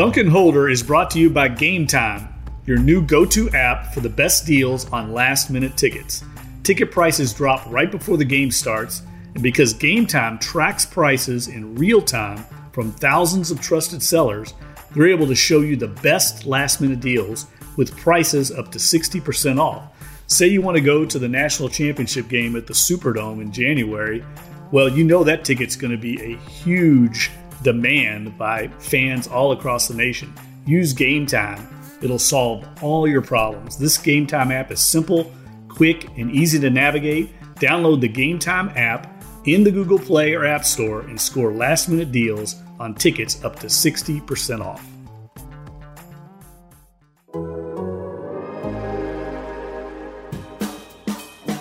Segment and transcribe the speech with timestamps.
[0.00, 2.26] Duncan Holder is brought to you by Game Time,
[2.64, 6.24] your new go to app for the best deals on last minute tickets.
[6.62, 9.02] Ticket prices drop right before the game starts,
[9.34, 12.42] and because Game Time tracks prices in real time
[12.72, 14.54] from thousands of trusted sellers,
[14.92, 17.44] they're able to show you the best last minute deals
[17.76, 19.92] with prices up to 60% off.
[20.28, 24.24] Say you want to go to the national championship game at the Superdome in January,
[24.72, 27.30] well, you know that ticket's going to be a huge
[27.62, 30.32] demand by fans all across the nation.
[30.66, 31.66] Use Game Time.
[32.02, 33.76] It'll solve all your problems.
[33.76, 35.32] This Game Time app is simple,
[35.68, 37.30] quick, and easy to navigate.
[37.56, 41.88] Download the Game Time app in the Google Play or App Store and score last
[41.88, 44.86] minute deals on tickets up to 60% off.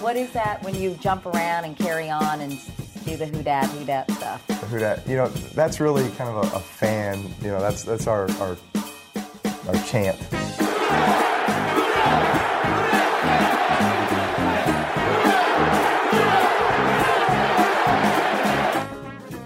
[0.02, 2.54] What is that when you jump around and carry on and
[3.06, 4.46] do the who dat who dat stuff?
[4.48, 7.24] The who dat, you know, that's really kind of a, a fan.
[7.42, 8.58] You know, that's that's our our
[9.68, 10.18] our chant.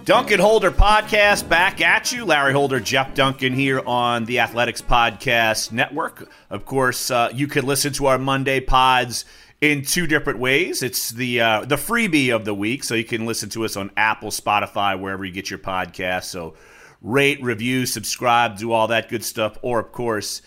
[0.05, 2.25] Duncan Holder podcast back at you.
[2.25, 6.29] Larry Holder, Jeff Duncan here on the Athletics Podcast Network.
[6.49, 9.23] Of course, uh, you can listen to our Monday pods
[9.63, 10.83] in two different ways.
[10.83, 13.91] It's the uh, the freebie of the week, so you can listen to us on
[13.95, 16.25] Apple, Spotify, wherever you get your podcast.
[16.25, 16.55] So
[17.01, 19.57] rate, review, subscribe, do all that good stuff.
[19.61, 20.41] Or of course,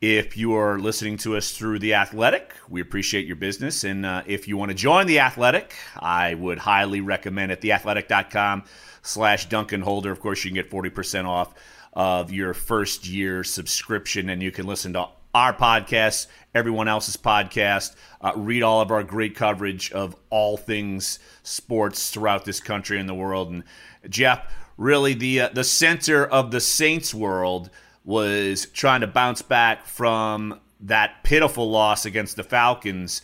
[0.00, 3.82] if you are listening to us through the Athletic, we appreciate your business.
[3.82, 7.60] And uh, if you want to join the Athletic, I would highly recommend it.
[7.62, 8.62] Theathletic.com
[9.02, 10.12] slash Duncan Holder.
[10.12, 11.54] Of course, you can get forty percent off
[11.92, 17.94] of your first year subscription, and you can listen to our podcast, everyone else's podcast,
[18.20, 23.08] uh, read all of our great coverage of all things sports throughout this country and
[23.08, 23.50] the world.
[23.50, 23.64] And
[24.08, 27.70] Jeff, really the uh, the center of the Saints world
[28.04, 33.22] was trying to bounce back from that pitiful loss against the Falcons.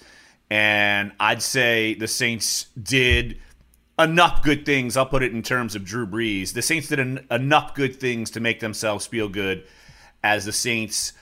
[0.50, 3.40] And I'd say the Saints did
[3.98, 4.96] enough good things.
[4.96, 6.52] I'll put it in terms of Drew Brees.
[6.52, 9.64] The Saints did en- enough good things to make themselves feel good
[10.22, 11.14] as the Saints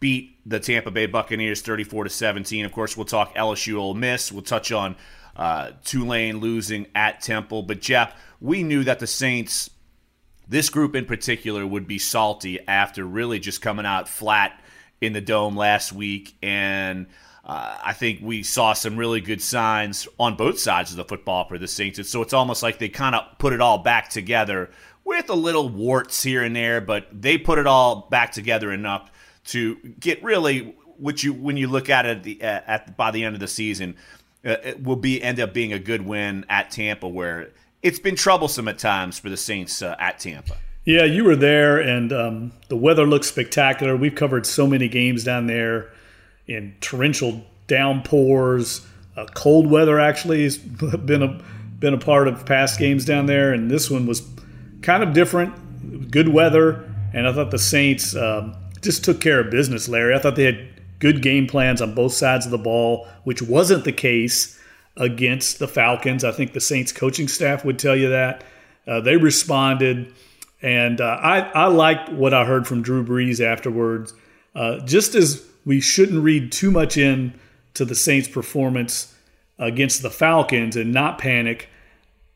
[0.00, 2.64] beat the Tampa Bay Buccaneers 34 to 17.
[2.64, 4.32] Of course, we'll talk LSU Ole Miss.
[4.32, 4.96] We'll touch on
[5.36, 7.62] uh, Tulane losing at Temple.
[7.62, 9.70] But Jeff, we knew that the Saints,
[10.48, 14.60] this group in particular, would be salty after really just coming out flat
[15.00, 16.34] in the dome last week.
[16.42, 17.06] And
[17.44, 21.46] uh, I think we saw some really good signs on both sides of the football
[21.48, 21.98] for the Saints.
[21.98, 24.70] And so it's almost like they kind of put it all back together
[25.04, 29.10] with a little warts here and there, but they put it all back together enough
[29.46, 33.24] to get really what you when you look at it at, the, at by the
[33.24, 33.96] end of the season,
[34.44, 37.50] uh, it will be end up being a good win at Tampa, where
[37.82, 40.56] it's been troublesome at times for the Saints uh, at Tampa.
[40.84, 43.96] Yeah, you were there, and um, the weather looks spectacular.
[43.96, 45.92] We've covered so many games down there
[46.46, 48.84] in torrential downpours.
[49.16, 50.58] Uh, cold weather actually has
[51.04, 51.40] been a
[51.78, 54.22] been a part of past games down there, and this one was
[54.82, 56.10] kind of different.
[56.10, 60.14] Good weather, and I thought the Saints um, just took care of business, Larry.
[60.14, 63.84] I thought they had good game plans on both sides of the ball, which wasn't
[63.84, 64.58] the case
[64.96, 66.24] against the Falcons.
[66.24, 68.44] I think the Saints coaching staff would tell you that.
[68.86, 70.12] Uh, they responded,
[70.60, 74.12] and uh, I, I liked what I heard from Drew Brees afterwards.
[74.54, 77.34] Uh, just as we shouldn't read too much in
[77.74, 79.14] to the Saints' performance
[79.58, 81.68] against the Falcons and not panic,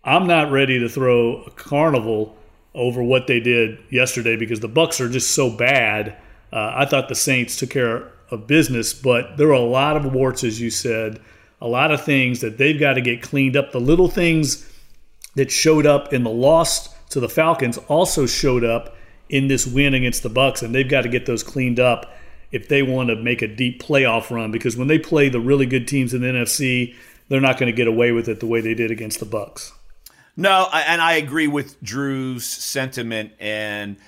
[0.04, 2.36] I'm not ready to throw a carnival
[2.74, 6.16] over what they did yesterday because the Bucks are just so bad
[6.56, 10.14] uh, I thought the Saints took care of business, but there were a lot of
[10.14, 11.20] warts, as you said,
[11.60, 13.72] a lot of things that they've got to get cleaned up.
[13.72, 14.66] The little things
[15.34, 18.96] that showed up in the loss to the Falcons also showed up
[19.28, 22.16] in this win against the Bucks, and they've got to get those cleaned up
[22.52, 24.50] if they want to make a deep playoff run.
[24.50, 26.94] Because when they play the really good teams in the NFC,
[27.28, 29.74] they're not going to get away with it the way they did against the Bucks.
[30.38, 33.98] No, and I agree with Drew's sentiment and–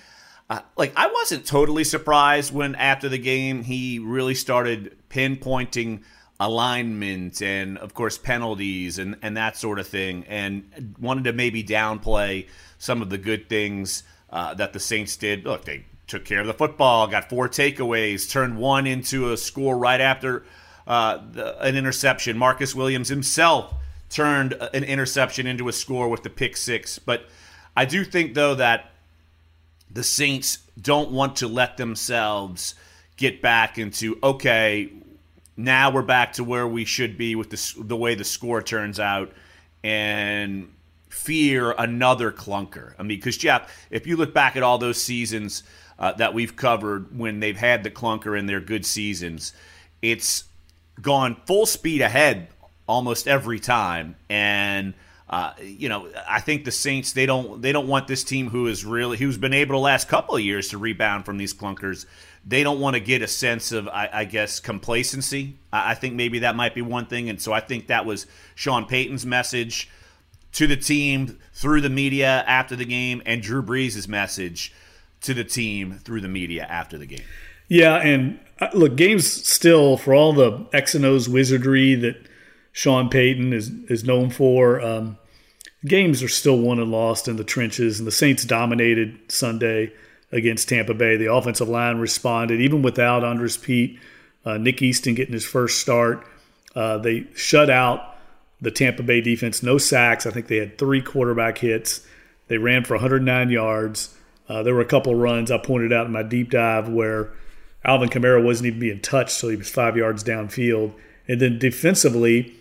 [0.76, 6.02] like I wasn't totally surprised when after the game he really started pinpointing
[6.40, 11.64] alignment and of course penalties and and that sort of thing and wanted to maybe
[11.64, 12.46] downplay
[12.78, 15.44] some of the good things uh, that the Saints did.
[15.44, 19.76] Look, they took care of the football, got four takeaways, turned one into a score
[19.76, 20.44] right after
[20.86, 22.38] uh, the, an interception.
[22.38, 23.74] Marcus Williams himself
[24.08, 26.98] turned an interception into a score with the pick six.
[26.98, 27.26] But
[27.76, 28.92] I do think though that
[29.98, 32.76] the Saints don't want to let themselves
[33.16, 34.92] get back into okay,
[35.56, 39.00] now we're back to where we should be with the the way the score turns
[39.00, 39.32] out,
[39.82, 40.72] and
[41.08, 42.94] fear another clunker.
[42.96, 45.64] I mean, because Jeff, if you look back at all those seasons
[45.98, 49.52] uh, that we've covered when they've had the clunker in their good seasons,
[50.00, 50.44] it's
[51.02, 52.46] gone full speed ahead
[52.86, 54.14] almost every time.
[54.28, 54.94] And
[55.30, 58.66] uh, you know, I think the Saints they don't they don't want this team who
[58.66, 62.06] is really who's been able the last couple of years to rebound from these clunkers.
[62.46, 65.58] They don't want to get a sense of, I, I guess, complacency.
[65.70, 68.26] I, I, think maybe that might be one thing, and so I think that was
[68.54, 69.90] Sean Payton's message
[70.52, 74.72] to the team through the media after the game, and Drew Brees' message
[75.20, 77.24] to the team through the media after the game.
[77.68, 82.27] Yeah, and uh, look, games still for all the X and O's wizardry that
[82.78, 84.80] Sean Payton is is known for.
[84.80, 85.18] Um,
[85.84, 89.92] games are still won and lost in the trenches, and the Saints dominated Sunday
[90.30, 91.16] against Tampa Bay.
[91.16, 93.98] The offensive line responded even without Andrus Peat,
[94.44, 96.24] uh, Nick Easton getting his first start.
[96.76, 98.16] Uh, they shut out
[98.60, 99.60] the Tampa Bay defense.
[99.60, 100.24] No sacks.
[100.24, 102.06] I think they had three quarterback hits.
[102.46, 104.16] They ran for 109 yards.
[104.48, 107.32] Uh, there were a couple runs I pointed out in my deep dive where
[107.84, 110.94] Alvin Kamara wasn't even being touched, so he was five yards downfield.
[111.26, 112.54] And then defensively,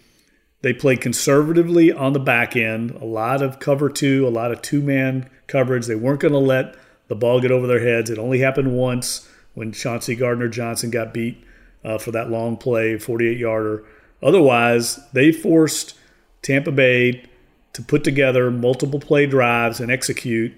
[0.68, 4.62] they played conservatively on the back end, a lot of cover two, a lot of
[4.62, 5.86] two man coverage.
[5.86, 6.76] They weren't going to let
[7.08, 8.10] the ball get over their heads.
[8.10, 11.42] It only happened once when Chauncey Gardner Johnson got beat
[11.86, 13.86] uh, for that long play, 48 yarder.
[14.22, 15.98] Otherwise, they forced
[16.42, 17.24] Tampa Bay
[17.72, 20.52] to put together multiple play drives and execute,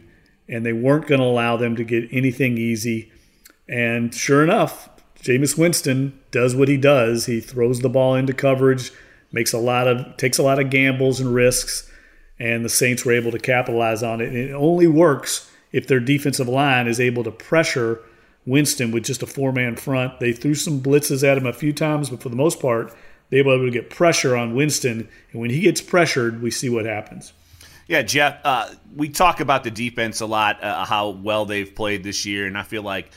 [0.47, 3.11] and they weren't going to allow them to get anything easy.
[3.67, 4.89] And sure enough,
[5.21, 7.27] Jameis Winston does what he does.
[7.27, 8.91] He throws the ball into coverage
[9.31, 11.89] makes a lot of takes a lot of gambles and risks,
[12.39, 14.29] and the Saints were able to capitalize on it.
[14.29, 18.01] And it only works if their defensive line is able to pressure
[18.45, 20.19] Winston with just a four man front.
[20.19, 22.93] They threw some blitzes at him a few times, but for the most part,
[23.29, 25.07] they were able to get pressure on Winston.
[25.31, 27.33] And when he gets pressured, we see what happens.
[27.87, 32.03] Yeah, Jeff, uh, we talk about the defense a lot, uh, how well they've played
[32.03, 33.09] this year, and I feel like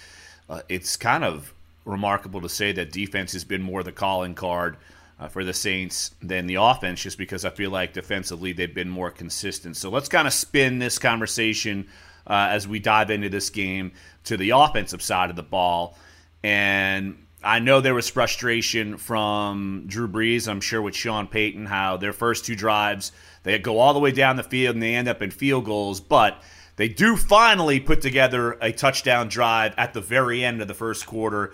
[0.49, 1.53] uh, it's kind of
[1.85, 4.77] remarkable to say that defense has been more the calling card
[5.23, 8.89] uh, for the Saints than the offense, just because I feel like defensively they've been
[8.89, 9.77] more consistent.
[9.77, 11.87] So let's kind of spin this conversation
[12.27, 13.93] uh, as we dive into this game
[14.25, 15.97] to the offensive side of the ball.
[16.43, 21.97] And I know there was frustration from Drew Brees, I'm sure, with Sean Payton, how
[21.97, 23.13] their first two drives,
[23.45, 26.01] they go all the way down the field and they end up in field goals.
[26.01, 26.43] But
[26.75, 31.07] they do finally put together a touchdown drive at the very end of the first
[31.07, 31.53] quarter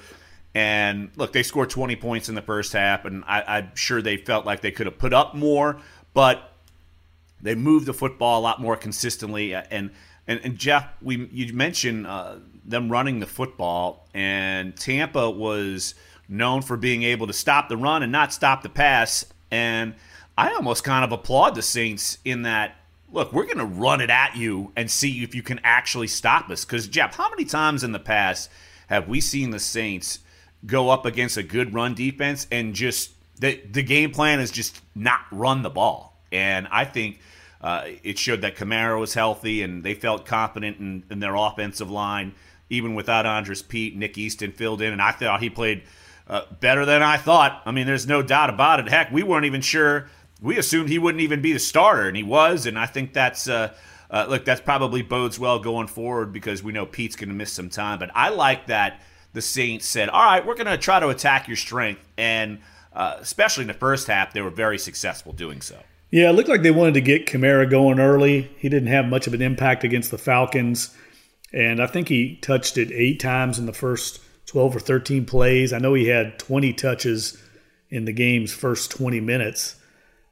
[0.59, 4.17] and look, they scored 20 points in the first half, and I, am sure they
[4.17, 5.81] felt like they could have put up more,
[6.15, 6.53] but
[7.41, 9.55] they moved the football a lot more consistently.
[9.55, 9.93] And
[10.27, 15.95] and, and Jeff, we you mentioned uh, them running the football, and Tampa was
[16.29, 19.25] known for being able to stop the run and not stop the pass.
[19.53, 19.95] And
[20.37, 22.75] I almost kind of applaud the Saints in that.
[23.13, 26.51] Look, we're going to run it at you and see if you can actually stop
[26.51, 26.65] us.
[26.65, 28.51] Because Jeff, how many times in the past
[28.89, 30.19] have we seen the Saints?
[30.67, 34.81] Go up against a good run defense and just the the game plan is just
[34.95, 36.21] not run the ball.
[36.33, 37.21] And I think
[37.61, 41.91] uh, it showed that Kamara was healthy and they felt confident in, in their offensive
[41.91, 42.35] line,
[42.71, 43.97] even without Andrus Peat.
[43.97, 45.83] Nick Easton filled in, and I thought he played
[46.29, 47.63] uh, better than I thought.
[47.65, 48.89] I mean, there's no doubt about it.
[48.89, 50.09] Heck, we weren't even sure.
[50.41, 52.67] We assumed he wouldn't even be the starter, and he was.
[52.67, 53.49] And I think that's.
[53.49, 53.75] Uh,
[54.11, 57.53] uh, look, that's probably bodes well going forward because we know Peat's going to miss
[57.53, 57.99] some time.
[57.99, 59.03] But I like that
[59.39, 62.59] the Saints said, "All right, we're going to try to attack your strength," and
[62.93, 65.77] uh, especially in the first half, they were very successful doing so.
[66.11, 68.51] Yeah, it looked like they wanted to get Kamara going early.
[68.59, 70.93] He didn't have much of an impact against the Falcons,
[71.53, 75.73] and I think he touched it eight times in the first twelve or thirteen plays.
[75.73, 77.41] I know he had twenty touches
[77.91, 79.77] in the game's first twenty minutes.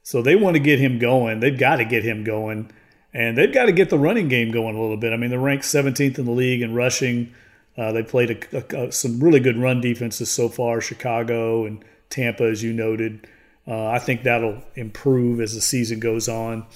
[0.02, 1.38] So they want to get him going.
[1.38, 2.72] They've got to get him going.
[3.14, 5.12] And they've got to get the running game going a little bit.
[5.12, 7.32] I mean, they're ranked 17th in the league in rushing.
[7.76, 12.44] Uh, they played a, a, some really good run defenses so far, Chicago and Tampa,
[12.44, 13.26] as you noted.
[13.68, 16.66] Uh, I think that'll improve as the season goes on.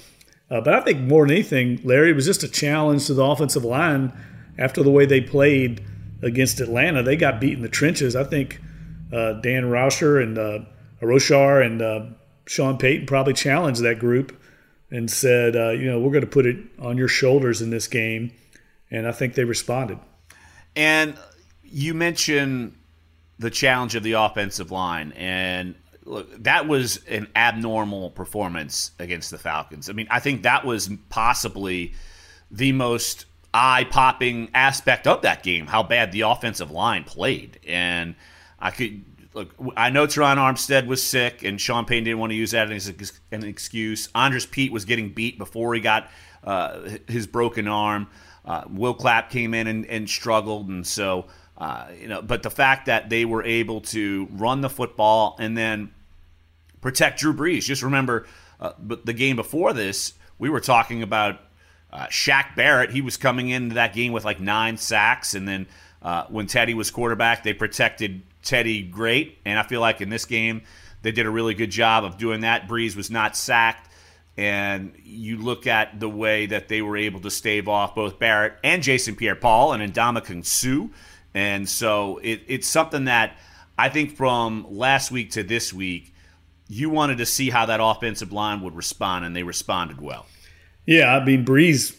[0.49, 3.63] Uh, but I think more than anything, Larry, was just a challenge to the offensive
[3.63, 4.11] line
[4.57, 5.83] after the way they played
[6.21, 7.01] against Atlanta.
[7.01, 8.15] They got beat in the trenches.
[8.15, 8.59] I think
[9.13, 10.59] uh, Dan Roushar and uh,
[11.01, 12.05] Roushar and uh,
[12.45, 14.37] Sean Payton probably challenged that group
[14.91, 17.87] and said, uh, you know, we're going to put it on your shoulders in this
[17.87, 18.33] game.
[18.91, 19.99] And I think they responded.
[20.75, 21.17] And
[21.63, 22.77] you mentioned
[23.39, 25.75] the challenge of the offensive line, and
[26.05, 29.89] look, that was an abnormal performance against the Falcons.
[29.89, 31.93] I mean, I think that was possibly
[32.49, 35.67] the most eye-popping aspect of that game.
[35.67, 38.15] How bad the offensive line played, and
[38.59, 39.49] I could look.
[39.75, 42.87] I know Terron Armstead was sick, and Sean Payton didn't want to use that as
[43.31, 44.09] an excuse.
[44.15, 46.09] Andrus Peat was getting beat before he got
[46.43, 48.07] uh, his broken arm.
[48.45, 51.25] uh, Will Clapp came in and, and struggled, and so
[51.57, 52.21] uh, you know.
[52.21, 55.91] But the fact that they were able to run the football and then
[56.81, 57.61] protect Drew Brees.
[57.63, 58.25] Just remember,
[58.59, 61.39] uh, the game before this, we were talking about
[61.93, 62.91] uh, Shaq Barrett.
[62.91, 65.67] He was coming into that game with like nine sacks, and then
[66.01, 69.39] uh, when Teddy was quarterback, they protected Teddy great.
[69.45, 70.61] And I feel like in this game,
[71.01, 72.67] they did a really good job of doing that.
[72.67, 73.89] Brees was not sacked.
[74.37, 78.53] And you look at the way that they were able to stave off both Barrett
[78.63, 80.87] and Jason Pierre Paul and Ndamukong Suh.
[81.33, 83.37] And so it, it's something that
[83.77, 86.13] I think from last week to this week,
[86.67, 90.25] you wanted to see how that offensive line would respond, and they responded well.
[90.85, 91.97] Yeah, I mean, Brees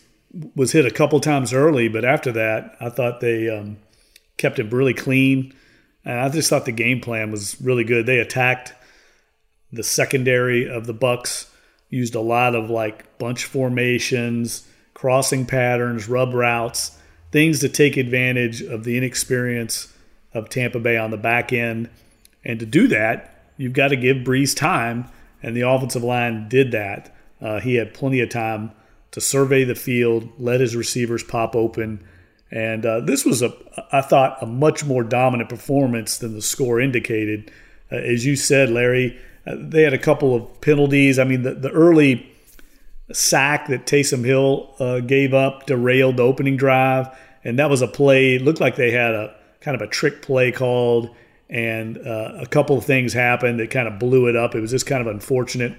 [0.56, 3.76] was hit a couple times early, but after that, I thought they um,
[4.38, 5.54] kept him really clean.
[6.04, 8.06] And I just thought the game plan was really good.
[8.06, 8.74] They attacked
[9.72, 11.50] the secondary of the Bucks,
[11.88, 16.98] used a lot of like bunch formations, crossing patterns, rub routes,
[17.30, 19.92] things to take advantage of the inexperience
[20.34, 21.88] of Tampa Bay on the back end.
[22.44, 25.08] And to do that, you've got to give Brees time,
[25.42, 27.14] and the offensive line did that.
[27.40, 28.72] Uh, he had plenty of time
[29.12, 32.04] to survey the field, let his receivers pop open,
[32.52, 33.52] and uh, this was a,
[33.92, 37.50] I thought, a much more dominant performance than the score indicated.
[37.90, 41.18] Uh, as you said, Larry, uh, they had a couple of penalties.
[41.18, 42.30] I mean, the, the early
[43.10, 47.08] sack that Taysom Hill uh, gave up derailed the opening drive,
[47.42, 48.34] and that was a play.
[48.34, 51.08] It looked like they had a kind of a trick play called,
[51.48, 54.54] and uh, a couple of things happened that kind of blew it up.
[54.54, 55.74] It was just kind of unfortunate.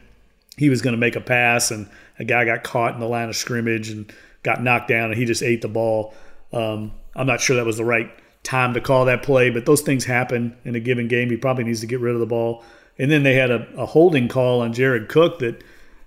[0.58, 1.88] He was going to make a pass, and
[2.18, 4.12] a guy got caught in the line of scrimmage and
[4.42, 6.16] got knocked down, and he just ate the ball.
[6.54, 8.12] Um, I'm not sure that was the right
[8.44, 11.30] time to call that play, but those things happen in a given game.
[11.30, 12.64] He probably needs to get rid of the ball.
[12.98, 15.64] And then they had a, a holding call on Jared Cook that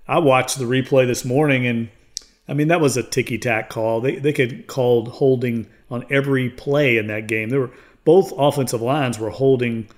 [0.07, 1.89] I watched the replay this morning, and
[2.47, 3.99] I mean that was a ticky tack call.
[3.99, 7.49] They they could called holding on every play in that game.
[7.49, 7.71] There were
[8.05, 9.89] both offensive lines were holding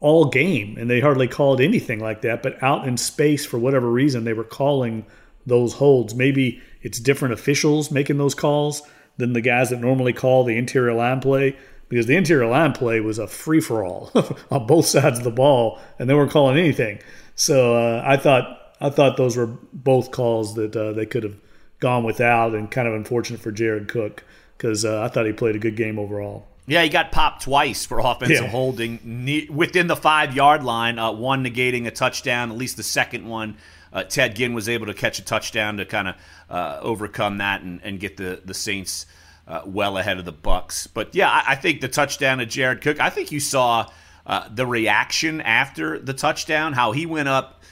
[0.00, 2.42] all game, and they hardly called anything like that.
[2.42, 5.06] But out in space, for whatever reason, they were calling
[5.46, 6.14] those holds.
[6.14, 8.82] Maybe it's different officials making those calls
[9.22, 11.56] than the guys that normally call the interior line play
[11.88, 14.10] because the interior line play was a free for all
[14.50, 16.98] on both sides of the ball, and they weren't calling anything.
[17.36, 21.36] So uh, I thought I thought those were both calls that uh, they could have
[21.78, 24.24] gone without, and kind of unfortunate for Jared Cook
[24.58, 26.48] because uh, I thought he played a good game overall.
[26.66, 28.48] Yeah, he got popped twice for offensive yeah.
[28.48, 30.98] holding within the five yard line.
[30.98, 33.56] Uh, one negating a touchdown, at least the second one.
[33.92, 36.14] Uh, Ted Ginn was able to catch a touchdown to kind of
[36.48, 39.06] uh, overcome that and, and, get the the Saints
[39.46, 40.86] uh, well ahead of the Bucks.
[40.86, 43.00] But yeah, I, I, think the touchdown of Jared Cook.
[43.00, 43.90] I think you saw
[44.26, 47.62] uh, the reaction after the touchdown, how he went up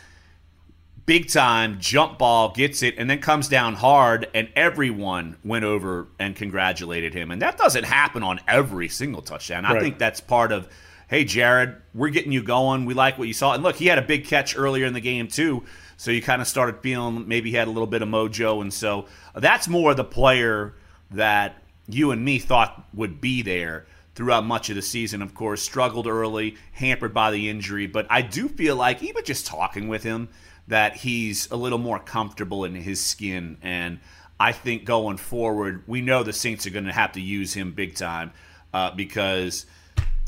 [1.07, 6.07] big time, jump ball, gets it, and then comes down hard, and everyone went over
[6.19, 7.31] and congratulated him.
[7.31, 9.65] And that doesn't happen on every single touchdown.
[9.65, 10.69] I think that's part of.
[11.09, 12.85] Hey, Jared, we're getting you going.
[12.85, 13.55] We like what you saw.
[13.55, 15.65] And look, he had a big catch earlier in the game, too
[16.01, 18.63] so you kind of started feeling maybe he had a little bit of mojo.
[18.63, 19.05] And so
[19.35, 20.73] that's more the player
[21.11, 25.21] that you and me thought would be there throughout much of the season.
[25.21, 27.87] Of course, struggled early, hampered by the injury.
[27.87, 30.31] But I do feel like, even just talking with him,
[30.69, 33.59] that he's a little more comfortable in his skin.
[33.61, 34.01] And
[34.41, 37.73] I think going forward, we know the Saints are going to have to use him
[37.73, 38.33] big time
[38.73, 39.67] uh, because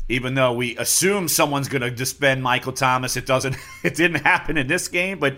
[0.09, 3.55] even though we assume someone's going to suspend Michael Thomas, it doesn't.
[3.83, 5.37] It didn't happen in this game, but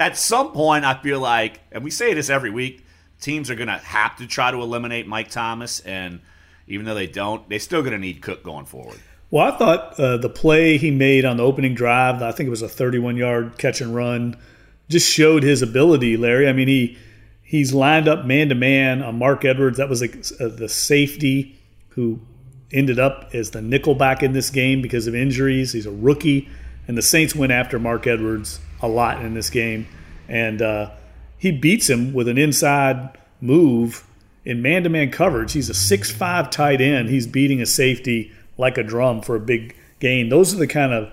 [0.00, 2.84] at some point, I feel like, and we say this every week,
[3.20, 6.20] teams are going to have to try to eliminate Mike Thomas, and
[6.66, 8.98] even though they don't, they're still going to need Cook going forward.
[9.30, 12.50] Well, I thought uh, the play he made on the opening drive, I think it
[12.50, 14.36] was a 31 yard catch and run,
[14.88, 16.48] just showed his ability, Larry.
[16.48, 16.98] I mean, he
[17.42, 19.78] he's lined up man to man on Mark Edwards.
[19.78, 21.58] That was like the safety
[21.90, 22.20] who
[22.72, 25.72] ended up as the nickel back in this game because of injuries.
[25.72, 26.48] He's a rookie,
[26.88, 29.86] and the Saints went after Mark Edwards a lot in this game,
[30.28, 30.90] and uh,
[31.38, 34.06] he beats him with an inside move
[34.44, 35.52] in man-to-man coverage.
[35.52, 37.08] He's a six-five tight end.
[37.08, 40.28] He's beating a safety like a drum for a big gain.
[40.28, 41.12] Those are the kind of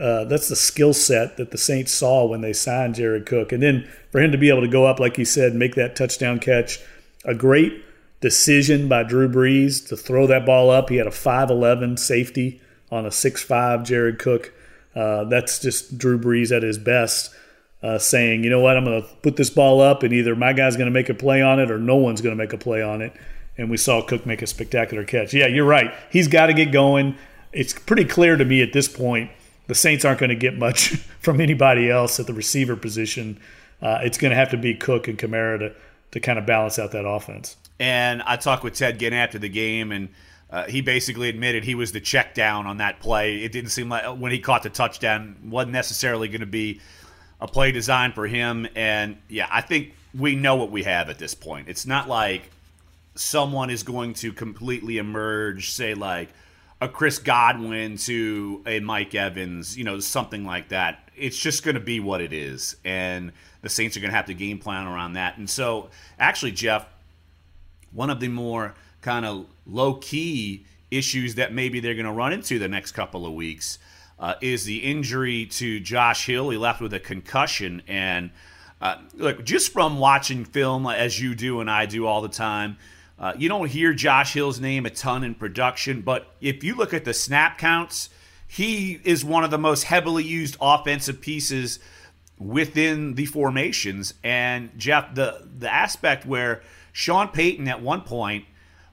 [0.00, 3.62] uh, that's the skill set that the Saints saw when they signed Jared Cook, and
[3.62, 6.40] then for him to be able to go up, like you said, make that touchdown
[6.40, 6.80] catch,
[7.24, 7.84] a great
[8.24, 10.88] decision by Drew Brees to throw that ball up.
[10.88, 12.58] He had a 5'11 safety
[12.90, 14.50] on a 6'5 Jared Cook.
[14.96, 17.34] Uh, that's just Drew Brees at his best,
[17.82, 20.54] uh, saying, you know what, I'm going to put this ball up, and either my
[20.54, 22.56] guy's going to make a play on it or no one's going to make a
[22.56, 23.12] play on it.
[23.58, 25.34] And we saw Cook make a spectacular catch.
[25.34, 25.92] Yeah, you're right.
[26.10, 27.18] He's got to get going.
[27.52, 29.32] It's pretty clear to me at this point
[29.66, 30.88] the Saints aren't going to get much
[31.20, 33.38] from anybody else at the receiver position.
[33.82, 35.74] Uh, it's going to have to be Cook and Kamara to,
[36.12, 37.58] to kind of balance out that offense.
[37.80, 40.08] And I talked with Ted Ginn after the game, and
[40.50, 43.42] uh, he basically admitted he was the check down on that play.
[43.42, 46.80] It didn't seem like when he caught the touchdown wasn't necessarily going to be
[47.40, 48.68] a play designed for him.
[48.74, 51.68] And yeah, I think we know what we have at this point.
[51.68, 52.50] It's not like
[53.16, 56.28] someone is going to completely emerge, say like
[56.80, 61.08] a Chris Godwin to a Mike Evans, you know, something like that.
[61.16, 64.26] It's just going to be what it is, and the Saints are going to have
[64.26, 65.38] to game plan around that.
[65.38, 66.86] And so, actually, Jeff,
[67.94, 72.32] one of the more kind of low key issues that maybe they're going to run
[72.32, 73.78] into the next couple of weeks
[74.18, 76.50] uh, is the injury to Josh Hill.
[76.50, 78.30] He left with a concussion, and
[78.80, 82.76] uh, look, just from watching film as you do and I do all the time
[83.18, 86.92] uh, you don't hear Josh Hill's name a ton in production, but if you look
[86.92, 88.10] at the snap counts,
[88.46, 91.78] he is one of the most heavily used offensive pieces
[92.38, 94.14] within the formations.
[94.24, 96.62] And Jeff, the the aspect where
[96.94, 98.44] Sean Payton at one point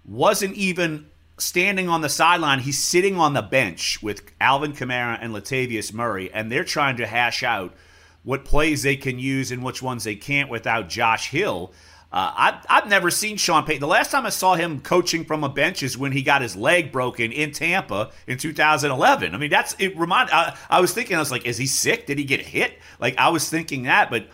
[0.04, 1.06] wasn't even
[1.38, 6.32] standing on the sideline, he's sitting on the bench with Alvin Kamara and Latavius Murray,
[6.34, 7.76] and they're trying to hash out
[8.24, 11.72] what plays they can use and which ones they can't without Josh Hill.
[12.12, 13.82] Uh, I've, I've never seen Sean Payton.
[13.82, 16.56] The last time I saw him coaching from a bench is when he got his
[16.56, 19.36] leg broken in Tampa in 2011.
[19.36, 19.96] I mean, that's it.
[19.96, 22.08] Remind I, I was thinking, I was like, is he sick?
[22.08, 22.80] Did he get hit?
[23.00, 24.28] Like I was thinking that, but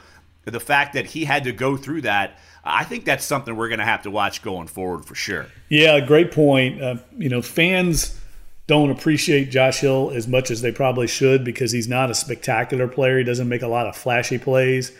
[0.45, 3.79] the fact that he had to go through that, I think that's something we're going
[3.79, 5.47] to have to watch going forward for sure.
[5.69, 6.81] Yeah, great point.
[6.81, 8.19] Uh, you know, fans
[8.67, 12.87] don't appreciate Josh Hill as much as they probably should because he's not a spectacular
[12.87, 13.17] player.
[13.17, 14.91] He doesn't make a lot of flashy plays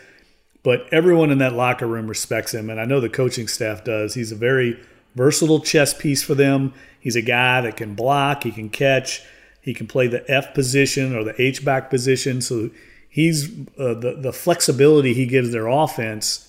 [0.62, 4.14] but everyone in that locker room respects him, and I know the coaching staff does.
[4.14, 4.78] He's a very
[5.14, 6.74] versatile chess piece for them.
[7.00, 9.22] He's a guy that can block, he can catch,
[9.62, 12.40] he can play the F position or the H back position.
[12.40, 12.70] So
[13.08, 16.47] he's uh, the the flexibility he gives their offense.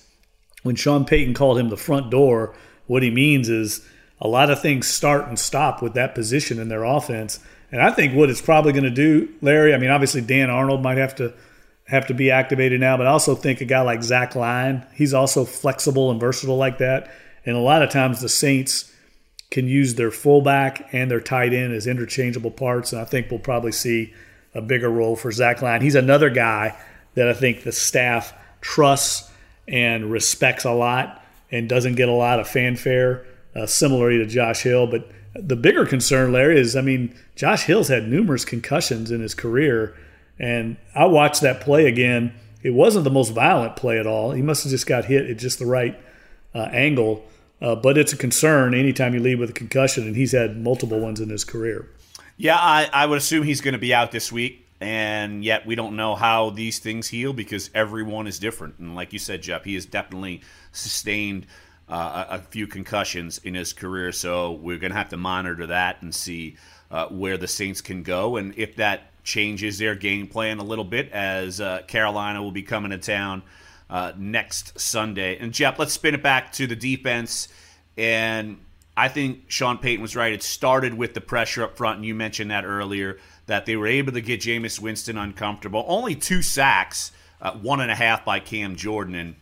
[0.62, 2.54] When Sean Payton called him the front door,
[2.86, 3.86] what he means is
[4.20, 7.40] a lot of things start and stop with that position in their offense.
[7.72, 9.74] And I think what it's probably going to do, Larry.
[9.74, 11.32] I mean, obviously Dan Arnold might have to
[11.86, 15.12] have to be activated now, but I also think a guy like Zach Line, he's
[15.12, 17.10] also flexible and versatile like that.
[17.44, 18.92] And a lot of times the Saints
[19.50, 22.92] can use their fullback and their tight end as interchangeable parts.
[22.92, 24.14] And I think we'll probably see
[24.54, 25.80] a bigger role for Zach Line.
[25.80, 26.78] He's another guy
[27.14, 29.29] that I think the staff trusts
[29.70, 34.62] and respects a lot and doesn't get a lot of fanfare, uh, similarly to Josh
[34.62, 34.86] Hill.
[34.86, 39.34] But the bigger concern, Larry, is I mean, Josh Hill's had numerous concussions in his
[39.34, 39.96] career.
[40.38, 42.34] And I watched that play again.
[42.62, 44.32] It wasn't the most violent play at all.
[44.32, 45.98] He must have just got hit at just the right
[46.54, 47.24] uh, angle.
[47.62, 50.98] Uh, but it's a concern anytime you leave with a concussion, and he's had multiple
[50.98, 51.88] ones in his career.
[52.38, 55.74] Yeah, I, I would assume he's going to be out this week, and yet we
[55.74, 58.78] don't know how these things heal because everyone is different.
[58.78, 61.46] And like you said, Jeff, he has definitely sustained
[61.88, 65.66] uh, a, a, few concussions in his career, so we're going to have to monitor
[65.66, 66.56] that and see
[66.90, 70.84] uh, where the Saints can go, and if that changes their game plan a little
[70.84, 73.42] bit as uh, Carolina will be coming to town
[73.88, 75.36] uh, next Sunday.
[75.38, 77.48] And Jeff, let's spin it back to the defense.
[77.96, 78.58] And
[78.96, 80.32] I think Sean Payton was right.
[80.32, 83.18] It started with the pressure up front, and you mentioned that earlier
[83.50, 85.84] that they were able to get Jameis Winston uncomfortable.
[85.88, 87.10] Only two sacks,
[87.42, 89.34] uh, one and a half by Cam Jordan, and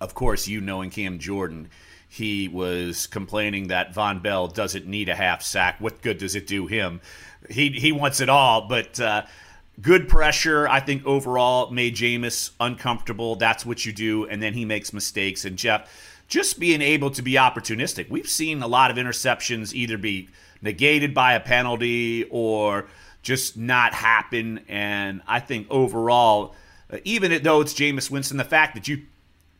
[0.00, 1.68] of course, you knowing Cam Jordan
[2.08, 5.76] he was complaining that Vonn Bell doesn't need a half sack.
[5.78, 7.00] What good does it do him?
[7.50, 9.22] He he wants it all, but uh,
[9.80, 10.66] good pressure.
[10.68, 13.36] I think overall made Jameis uncomfortable.
[13.36, 15.44] That's what you do, and then he makes mistakes.
[15.44, 18.08] And Jeff, just being able to be opportunistic.
[18.08, 20.28] We've seen a lot of interceptions either be
[20.62, 22.86] negated by a penalty or
[23.22, 24.60] just not happen.
[24.68, 26.54] And I think overall,
[27.04, 29.02] even though it's Jameis Winston, the fact that you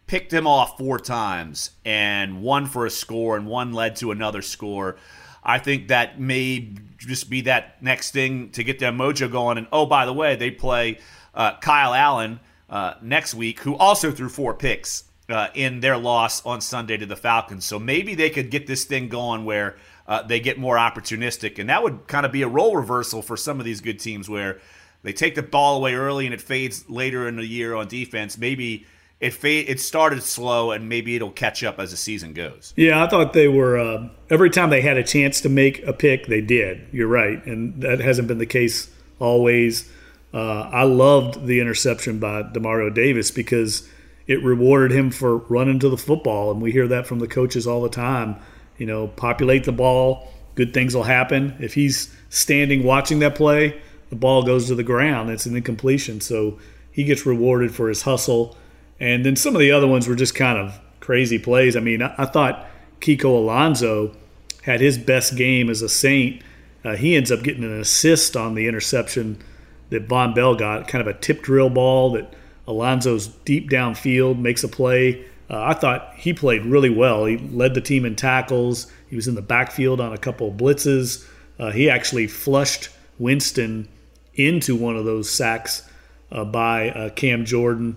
[0.09, 4.43] picked him off four times and one for a score and one led to another
[4.43, 4.97] score.
[5.45, 9.59] I think that may just be that next thing to get their mojo going.
[9.59, 10.99] And oh, by the way, they play
[11.35, 16.45] uh, Kyle Allen uh, next week, who also threw four picks uh, in their loss
[16.45, 17.65] on Sunday to the Falcons.
[17.65, 19.77] So maybe they could get this thing going where
[20.09, 21.59] uh, they get more opportunistic.
[21.59, 24.29] And that would kind of be a role reversal for some of these good teams
[24.29, 24.59] where
[25.03, 28.39] they take the ball away early and it fades later in the year on defense.
[28.39, 28.87] Maybe
[29.21, 32.73] it it started slow and maybe it'll catch up as the season goes.
[32.75, 35.93] Yeah, I thought they were uh, every time they had a chance to make a
[35.93, 36.89] pick, they did.
[36.91, 39.91] You're right, and that hasn't been the case always.
[40.33, 43.89] Uh, I loved the interception by Demario Davis because
[44.27, 47.67] it rewarded him for running to the football, and we hear that from the coaches
[47.67, 48.37] all the time.
[48.79, 51.57] You know, populate the ball, good things will happen.
[51.61, 55.31] If he's standing watching that play, the ball goes to the ground.
[55.31, 56.59] It's an incompletion, so
[56.91, 58.57] he gets rewarded for his hustle
[59.01, 61.77] and then some of the other ones were just kind of crazy plays.
[61.77, 62.67] I mean, I, I thought
[63.01, 64.15] Kiko Alonso
[64.63, 66.43] had his best game as a Saint.
[66.85, 69.43] Uh, he ends up getting an assist on the interception
[69.91, 72.35] that Vonn Bell got, kind of a tip drill ball that
[72.67, 75.25] Alonso's deep downfield makes a play.
[75.51, 77.25] Uh, I thought he played really well.
[77.25, 78.91] He led the team in tackles.
[79.09, 81.27] He was in the backfield on a couple of blitzes.
[81.59, 83.89] Uh, he actually flushed Winston
[84.35, 85.89] into one of those sacks
[86.31, 87.97] uh, by uh, Cam Jordan.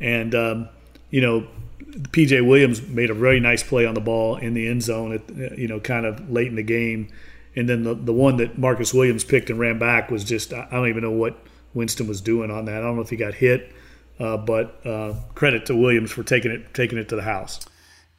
[0.00, 0.68] And, um,
[1.10, 1.46] you know,
[1.80, 5.58] PJ Williams made a very nice play on the ball in the end zone, at,
[5.58, 7.08] you know, kind of late in the game.
[7.54, 10.68] And then the, the one that Marcus Williams picked and ran back was just, I
[10.70, 11.36] don't even know what
[11.74, 12.76] Winston was doing on that.
[12.76, 13.72] I don't know if he got hit,
[14.22, 17.60] uh, but uh, credit to Williams for taking it, taking it to the house.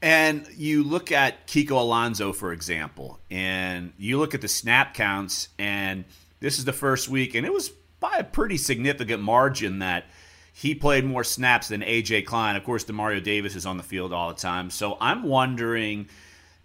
[0.02, 5.48] And you look at Kiko Alonso, for example, and you look at the snap counts,
[5.58, 6.04] and
[6.42, 7.70] this is the first week, and it was
[8.02, 10.04] by a pretty significant margin that
[10.52, 12.58] he played more snaps than AJ Klein.
[12.58, 14.70] Of course, Demario Davis is on the field all the time.
[14.70, 16.10] So I'm wondering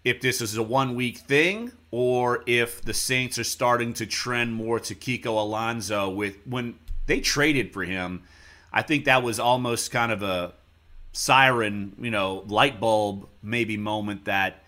[0.03, 4.53] if this is a one week thing or if the Saints are starting to trend
[4.53, 6.75] more to Kiko Alonso with when
[7.07, 8.25] they traded for him.
[8.73, 10.53] I think that was almost kind of a
[11.13, 14.63] siren, you know, light bulb maybe moment that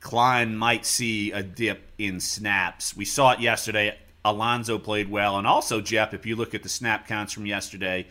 [0.00, 2.96] Klein might see a dip in snaps.
[2.96, 3.98] We saw it yesterday.
[4.24, 5.36] Alonso played well.
[5.36, 8.06] And also, Jeff, if you look at the snap counts from yesterday,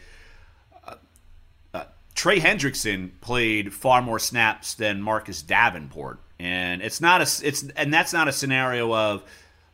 [2.13, 7.93] Trey Hendrickson played far more snaps than Marcus Davenport, and it's not a it's and
[7.93, 9.23] that's not a scenario of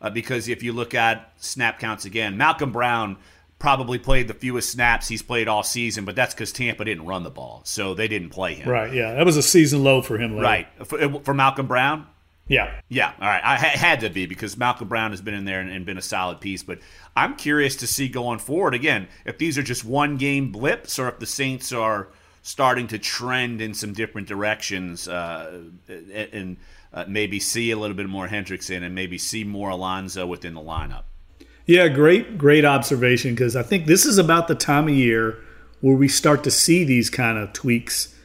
[0.02, 3.18] uh, because if you look at snap counts again, Malcolm Brown
[3.60, 7.24] probably played the fewest snaps he's played all season, but that's because Tampa didn't run
[7.24, 8.70] the ball, so they didn't play him.
[8.70, 8.94] Right.
[8.94, 10.32] Yeah, that was a season low for him.
[10.32, 10.44] Later.
[10.44, 12.06] Right for, for, Malcolm Brown.
[12.48, 12.80] Yeah.
[12.88, 13.14] Yeah.
[13.20, 13.44] All right.
[13.44, 16.04] I had to be because Malcolm Brown has been in there and, and been a
[16.04, 16.80] solid piece, but
[17.16, 21.10] I'm curious to see going forward again if these are just one game blips or
[21.10, 22.10] if the Saints are
[22.44, 26.56] starting to trend in some different directions uh, and
[26.94, 30.62] uh, maybe see a little bit more Hendrickson and maybe see more Alonso within the
[30.62, 31.04] lineup.
[31.68, 35.38] Yeah, great, great observation because I think this is about the time of year
[35.82, 38.16] where we start to see these kind of tweaks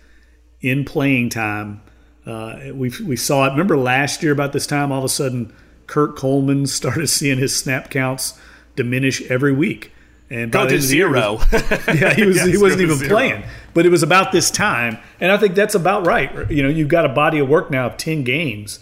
[0.60, 1.82] in playing time.
[2.24, 3.50] Uh, we we saw it.
[3.50, 5.52] Remember last year about this time, all of a sudden,
[5.88, 8.38] Kurt Coleman started seeing his snap counts
[8.76, 9.92] diminish every week
[10.30, 11.34] and go to zero.
[11.34, 11.52] Was,
[11.88, 13.10] yeah, he was he wasn't even zero.
[13.10, 13.44] playing.
[13.74, 16.48] But it was about this time, and I think that's about right.
[16.50, 18.78] You know, you've got a body of work now of ten games.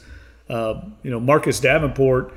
[0.50, 2.34] Uh, you know, Marcus Davenport,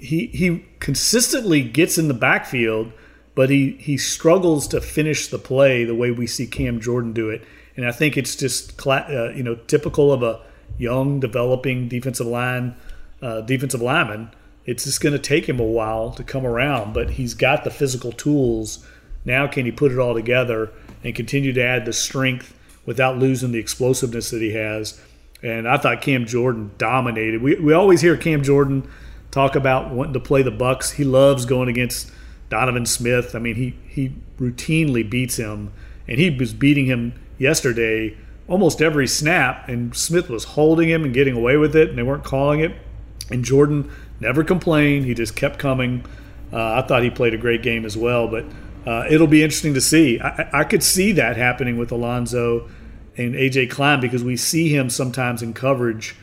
[0.00, 2.92] he he consistently gets in the backfield,
[3.34, 7.30] but he he struggles to finish the play the way we see Cam Jordan do
[7.30, 7.44] it.
[7.76, 10.40] And I think it's just uh, you know typical of a
[10.78, 12.74] young developing defensive line
[13.22, 14.30] uh, defensive lineman
[14.70, 17.70] it's just going to take him a while to come around, but he's got the
[17.70, 18.86] physical tools.
[19.24, 20.70] Now, can he put it all together
[21.02, 22.54] and continue to add the strength
[22.86, 25.00] without losing the explosiveness that he has?
[25.42, 27.42] And I thought Cam Jordan dominated.
[27.42, 28.88] We, we always hear Cam Jordan
[29.30, 30.92] talk about wanting to play the Bucks.
[30.92, 32.10] He loves going against
[32.48, 33.34] Donovan Smith.
[33.34, 35.72] I mean, he he routinely beats him,
[36.08, 38.16] and he was beating him yesterday
[38.48, 39.68] almost every snap.
[39.68, 42.72] And Smith was holding him and getting away with it, and they weren't calling it.
[43.30, 45.06] And Jordan never complained.
[45.06, 46.04] He just kept coming.
[46.52, 48.44] Uh, I thought he played a great game as well, but
[48.84, 50.18] uh, it'll be interesting to see.
[50.20, 52.68] I, I, could see that happening with Alonso
[53.16, 56.16] and AJ Klein because we see him sometimes in coverage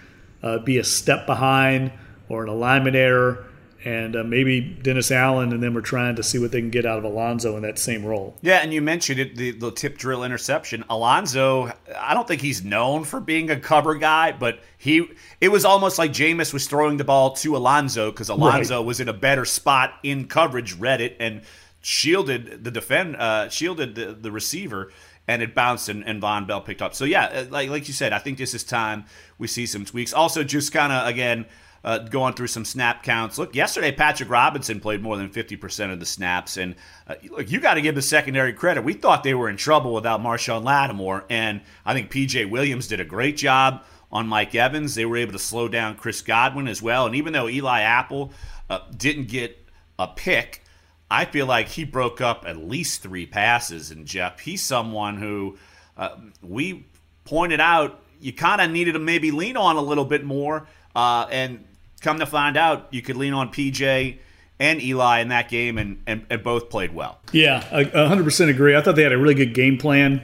[0.43, 1.91] uh, be a step behind
[2.30, 3.46] or an alignment error
[3.86, 6.86] and uh, maybe Dennis Allen and them are trying to see what they can get
[6.86, 8.36] out of Alonso in that same role.
[8.42, 10.84] Yeah, and you mentioned it, the, the tip drill interception.
[10.90, 15.10] Alonso, I don't think he's known for being a cover guy, but he
[15.40, 18.86] it was almost like Jameis was throwing the ball to Alonso because Alonso right.
[18.86, 21.44] was in a better spot in coverage, read it, and
[21.82, 24.92] shielded the defend, uh, shielded the, the receiver
[25.28, 26.96] and it bounced and, and Vonn Bell picked up.
[26.96, 29.06] So yeah, uh, like like you said, I think this is time
[29.38, 30.13] we see some tweaks.
[30.13, 31.46] Also, just kind of again
[31.84, 33.38] uh, going through some snap counts.
[33.38, 36.58] Look, yesterday Patrick Robinson played more than 50% of the snaps.
[36.58, 36.76] And
[37.08, 38.84] uh, look, you got to give the secondary credit.
[38.84, 41.26] We thought they were in trouble without Marshon Lattimore.
[41.30, 44.96] And I think PJ Williams did a great job on Mike Evans.
[44.96, 47.06] They were able to slow down Chris Godwin as well.
[47.06, 48.34] And even though Eli Apple
[48.70, 49.66] uh, didn't get
[49.98, 50.63] a pick,
[51.10, 53.91] I feel like he broke up at least three passes.
[53.91, 55.58] And Jeff, he's someone who
[55.96, 56.86] uh, we
[57.26, 60.67] pointed out you kind of needed to maybe lean on a little bit more.
[60.96, 61.65] Uh, and
[62.02, 64.17] come to find out, you could lean on PJ
[64.60, 67.20] and Eli in that game, and, and, and both played well.
[67.32, 68.76] Yeah, I 100% agree.
[68.76, 70.24] I thought they had a really good game plan,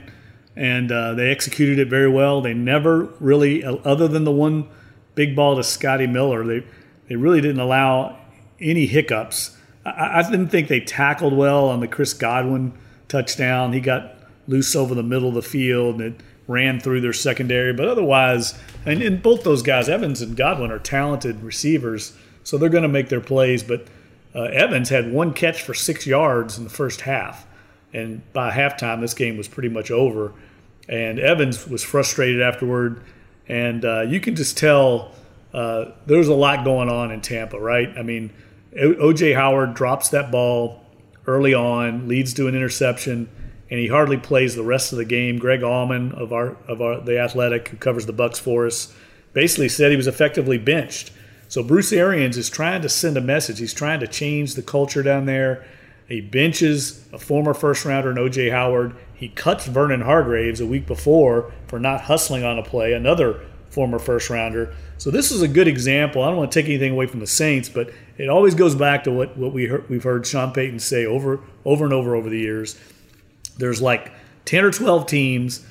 [0.56, 2.40] and uh, they executed it very well.
[2.40, 4.68] They never really, uh, other than the one
[5.14, 6.66] big ball to Scotty Miller, they,
[7.08, 8.18] they really didn't allow
[8.60, 9.56] any hiccups.
[9.84, 12.72] I, I didn't think they tackled well on the Chris Godwin
[13.08, 13.72] touchdown.
[13.72, 14.16] He got
[14.46, 17.72] loose over the middle of the field, and it ran through their secondary.
[17.72, 22.68] But otherwise, and, and both those guys, Evans and Godwin, are talented receivers, so they're
[22.68, 23.62] going to make their plays.
[23.62, 23.86] But
[24.34, 27.46] uh, Evans had one catch for six yards in the first half,
[27.92, 30.32] and by halftime, this game was pretty much over.
[30.86, 33.02] And Evans was frustrated afterward,
[33.48, 35.12] and uh, you can just tell
[35.54, 37.88] uh, there's a lot going on in Tampa, right?
[37.96, 38.30] I mean,
[38.76, 40.80] OJ Howard drops that ball
[41.26, 43.28] early on, leads to an interception,
[43.70, 45.38] and he hardly plays the rest of the game.
[45.38, 48.94] Greg Auman of our of our the Athletic, who covers the Bucks for us,
[49.32, 51.12] basically said he was effectively benched.
[51.48, 53.58] So Bruce Arians is trying to send a message.
[53.58, 55.64] He's trying to change the culture down there.
[56.08, 58.94] He benches a former first rounder in OJ Howard.
[59.14, 63.40] He cuts Vernon Hargreaves a week before for not hustling on a play, another
[63.74, 64.72] former first rounder.
[64.98, 66.22] So this is a good example.
[66.22, 69.04] I don't want to take anything away from the Saints, but it always goes back
[69.04, 72.30] to what, what we heard, we've heard Sean Payton say over over and over over
[72.30, 72.78] the years.
[73.58, 74.12] There's like
[74.44, 75.66] 10 or 12 teams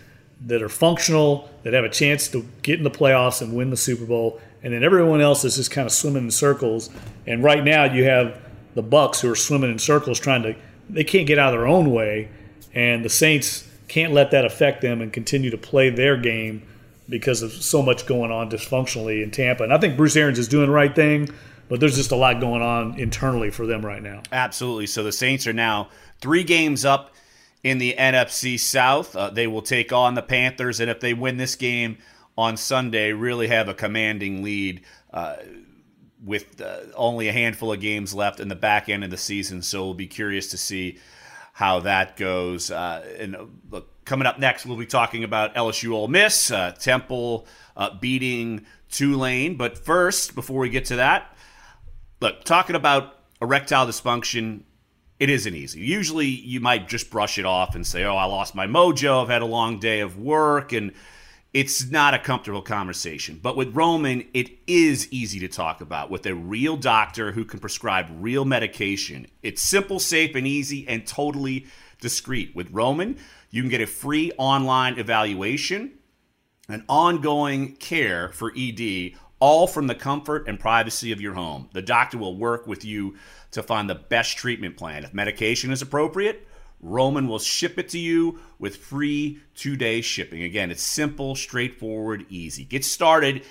[0.46, 3.78] that are functional, that have a chance to get in the playoffs and win the
[3.78, 6.89] Super Bowl, and then everyone else is just kind of swimming in circles.
[7.26, 8.42] And right now you have
[8.76, 10.56] the Bucks who are swimming in circles trying to
[10.89, 12.30] they can't get out of their own way,
[12.74, 16.62] and the Saints can't let that affect them and continue to play their game
[17.10, 19.63] because of so much going on dysfunctionally in Tampa.
[19.63, 21.30] And I think Bruce Arians is doing the right thing
[21.70, 24.22] but there's just a lot going on internally for them right now.
[24.32, 24.88] Absolutely.
[24.88, 25.89] So the Saints are now
[26.22, 27.16] three games up
[27.63, 29.16] in the NFC South.
[29.16, 31.98] Uh, they will take on the Panthers, and if they win this game
[32.38, 34.82] on Sunday, really have a commanding lead.
[35.12, 35.38] Uh,
[36.24, 39.62] with uh, only a handful of games left in the back end of the season,
[39.62, 40.98] so we'll be curious to see
[41.54, 42.70] how that goes.
[42.70, 46.72] Uh, and uh, look, coming up next, we'll be talking about LSU Ole Miss, uh,
[46.72, 47.48] Temple
[48.02, 49.56] beating Tulane.
[49.56, 51.36] But first, before we get to that,
[52.20, 54.63] look, talking about erectile dysfunction,
[55.20, 55.80] it isn't easy.
[55.80, 59.24] Usually you might just brush it off and say, oh, I lost my mojo.
[59.24, 60.74] I've had a long day of work.
[60.74, 60.92] And
[61.54, 63.39] it's not a comfortable conversation.
[63.42, 67.60] But with Roman, it is easy to talk about with a real doctor who can
[67.60, 69.28] prescribe real medication.
[69.44, 71.68] It's simple, safe, and easy, and totally
[72.02, 72.56] discreet.
[72.56, 73.18] With Roman,
[73.52, 75.94] you can get a free online evaluation
[76.68, 79.13] and ongoing care for ED
[79.44, 81.68] all from the comfort and privacy of your home.
[81.74, 83.16] The doctor will work with you
[83.52, 85.04] to find the best treatment plan.
[85.04, 86.48] If medication is appropriate,
[86.84, 90.43] Roman will ship it to you with free two day shipping.
[90.43, 92.65] Again, it's simple, straightforward, easy.
[92.65, 93.43] Get started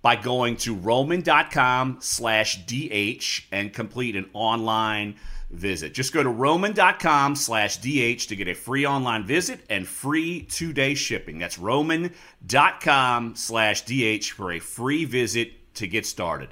[0.00, 5.16] by going to roman.com slash DH and complete an online
[5.50, 5.94] visit.
[5.94, 10.94] Just go to roman.com slash DH to get a free online visit and free two-day
[10.94, 11.38] shipping.
[11.38, 16.48] That's roman.com slash DH for a free visit to get started.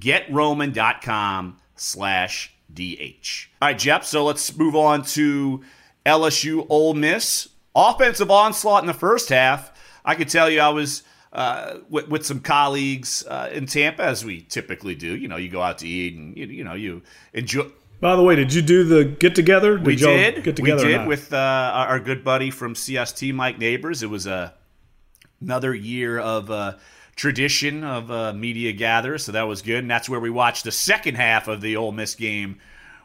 [0.00, 3.48] GetRoman.com slash DH.
[3.60, 5.62] All right, Jeff, so let's move on to
[6.06, 7.48] LSU Ole Miss.
[7.74, 9.72] Offensive onslaught in the first half.
[10.04, 11.02] I could tell you I was
[11.32, 15.14] uh, with, with, some colleagues uh, in Tampa, as we typically do.
[15.14, 17.02] You know, you go out to eat and you, you know you
[17.32, 19.78] enjoy by the way, did you do the get together?
[19.78, 20.42] we did.
[20.42, 20.86] Get together.
[20.86, 21.36] We did with uh,
[21.74, 24.02] our good buddy from CST, Mike Neighbors.
[24.02, 24.50] It was a uh,
[25.42, 26.74] another year of uh,
[27.16, 29.78] tradition of uh, media gather, so that was good.
[29.78, 32.58] And that's where we watched the second half of the Ole Miss game,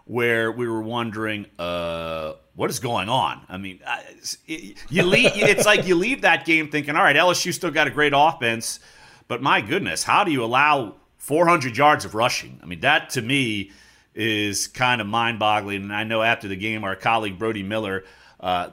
[0.06, 3.46] where we were wondering, uh, what is going on?
[3.50, 3.82] I mean,
[4.48, 5.32] it, you leave.
[5.36, 8.80] it's like you leave that game thinking, all right, LSU still got a great offense,
[9.28, 12.60] but my goodness, how do you allow 400 yards of rushing?
[12.62, 13.72] I mean, that to me
[14.14, 15.84] is kind of mind boggling.
[15.84, 18.06] And I know after the game, our colleague Brody Miller
[18.40, 18.70] uh,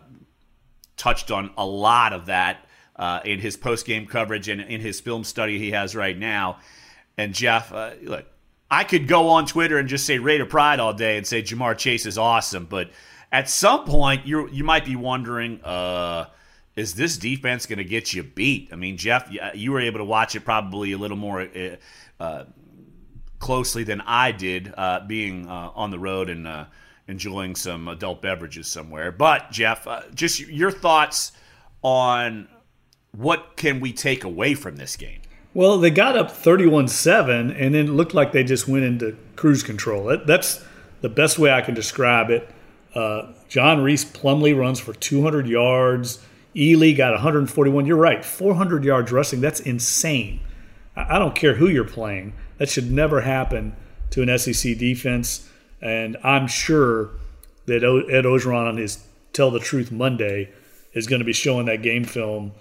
[0.97, 2.67] touched on a lot of that
[3.03, 6.59] uh, in his post game coverage and in his film study he has right now.
[7.19, 8.27] And Jeff, uh, look,
[8.71, 11.77] I could go on Twitter and just say Raider Pride all day and say Ja'Marr
[11.77, 12.91] Chase is awesome, but
[13.33, 16.27] at some point you you might be wondering, uh,
[16.77, 18.69] is this defense going to get you beat?
[18.73, 21.77] I mean, Jeff, you were able to watch it probably a little more uh,
[22.21, 22.45] uh,
[23.41, 26.67] closely than I did, uh, being uh, on the road and uh,
[27.09, 29.11] enjoying some adult beverages somewhere.
[29.11, 31.33] But Jeff, just your thoughts
[31.83, 32.47] on
[33.13, 35.21] what can we take away from this game?
[35.55, 39.63] Well, they got up 31-7, and then it looked like they just went into cruise
[39.63, 40.05] control.
[40.05, 40.65] That, that's
[41.03, 42.49] the best way I can describe it.
[42.95, 46.25] Uh, John Rhys Plumlee runs for 200 yards.
[46.55, 47.85] Ealy got 141.
[47.85, 49.41] You're right, 400 yards rushing.
[49.41, 50.41] That's insane.
[50.97, 52.35] I don't care who you're playing.
[52.59, 53.75] That should never happen
[54.11, 55.49] to an SEC defense.
[55.81, 57.11] And I'm sure
[57.67, 60.53] that Ed Orgeron on his Tell the Truth Monday
[60.93, 62.53] is going to be showing that game film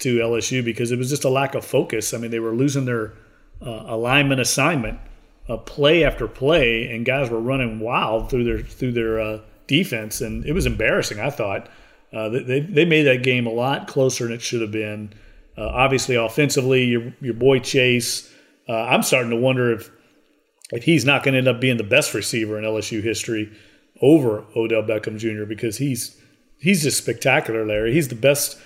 [0.00, 2.12] to LSU because it was just a lack of focus.
[2.14, 3.12] I mean, they were losing their
[3.64, 4.98] uh, alignment assignment,
[5.48, 10.20] uh, play after play, and guys were running wild through their through their uh, defense,
[10.20, 11.20] and it was embarrassing.
[11.20, 11.68] I thought
[12.12, 15.12] Uh, they they made that game a lot closer than it should have been.
[15.56, 18.28] Uh, obviously, offensively, your your boy Chase.
[18.68, 19.90] Uh, I'm starting to wonder if
[20.72, 23.52] if he's not going to end up being the best receiver in LSU history
[24.02, 25.44] over Odell Beckham Jr.
[25.44, 26.16] because he's
[26.58, 27.92] he's just spectacular, Larry.
[27.92, 28.58] He's the best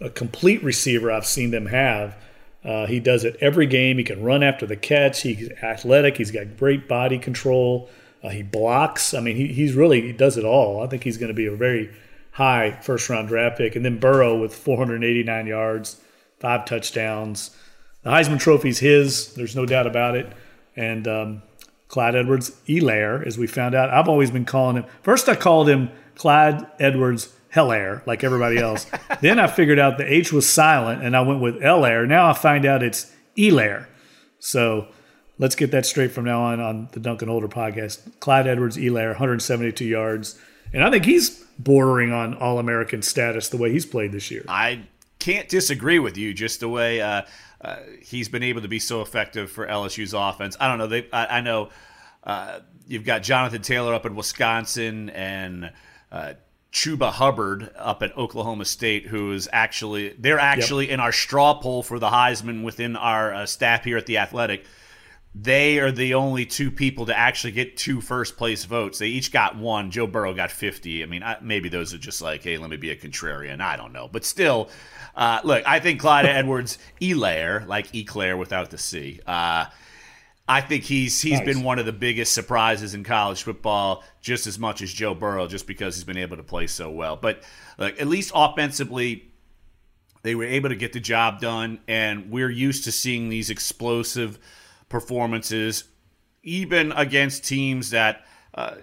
[0.00, 2.16] a complete receiver I've seen them have.
[2.64, 3.98] Uh, he does it every game.
[3.98, 5.22] He can run after the catch.
[5.22, 6.16] He's athletic.
[6.16, 7.90] He's got great body control.
[8.22, 9.12] Uh, he blocks.
[9.12, 10.82] I mean, he, he's really he does it all.
[10.82, 11.90] I think he's going to be a very
[12.32, 13.76] high first round draft pick.
[13.76, 16.00] And then Burrow with 489 yards,
[16.38, 17.54] five touchdowns.
[18.02, 19.34] The Heisman Trophy's his.
[19.34, 20.32] There's no doubt about it.
[20.74, 21.42] And um,
[21.88, 23.90] Clyde Edwards Elair, as we found out.
[23.90, 24.84] I've always been calling him.
[25.02, 28.86] First, I called him Clyde Edwards Helaire, like everybody else.
[29.20, 32.06] then I figured out the H was silent, and I went with Elair.
[32.06, 33.88] Now I find out it's Elair.
[34.38, 34.88] So
[35.38, 38.20] let's get that straight from now on on the Duncan Holder podcast.
[38.20, 40.38] Clyde Edwards Elair, 172 yards,
[40.72, 44.44] and I think he's bordering on All American status the way he's played this year.
[44.48, 44.82] I
[45.20, 46.34] can't disagree with you.
[46.34, 47.22] Just the way uh,
[47.60, 50.56] uh, he's been able to be so effective for LSU's offense.
[50.60, 50.88] I don't know.
[50.88, 51.70] They, I, I know
[52.24, 55.72] uh, you've got Jonathan Taylor up in Wisconsin and
[56.12, 56.34] uh,
[56.74, 60.94] Chuba Hubbard up at Oklahoma State, who is actually they're actually yep.
[60.94, 64.64] in our straw poll for the Heisman within our uh, staff here at the Athletic.
[65.36, 68.98] They are the only two people to actually get two first place votes.
[68.98, 69.92] They each got one.
[69.92, 71.02] Joe Burrow got 50.
[71.02, 73.60] I mean, I, maybe those are just like, hey, let me be a contrarian.
[73.60, 74.08] I don't know.
[74.10, 74.68] But still,
[75.16, 79.66] uh, look, I think Clyde Edwards Elair, like Eclair without the C, uh,
[80.46, 81.44] I think he's he's nice.
[81.46, 85.46] been one of the biggest surprises in college football, just as much as Joe Burrow,
[85.46, 87.16] just because he's been able to play so well.
[87.16, 87.42] But
[87.78, 89.32] like at least offensively,
[90.22, 94.38] they were able to get the job done, and we're used to seeing these explosive
[94.90, 95.84] performances,
[96.42, 98.74] even against teams that, uh,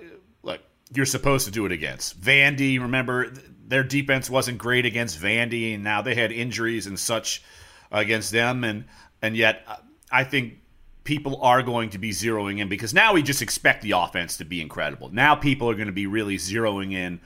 [0.41, 0.61] look,
[0.93, 2.19] you're supposed to do it against.
[2.19, 3.31] Vandy, remember
[3.67, 7.43] their defense wasn't great against Vandy, and now they had injuries and such
[7.91, 8.85] against them, and
[9.21, 9.77] and yet uh,
[10.11, 10.60] I think
[11.03, 14.45] people are going to be zeroing in because now we just expect the offense to
[14.45, 15.09] be incredible.
[15.09, 17.19] Now people are going to be really zeroing in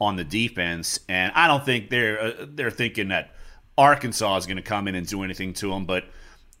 [0.00, 3.34] on the defense, and I don't think they're uh, they're thinking that
[3.78, 5.86] Arkansas is going to come in and do anything to them.
[5.86, 6.04] But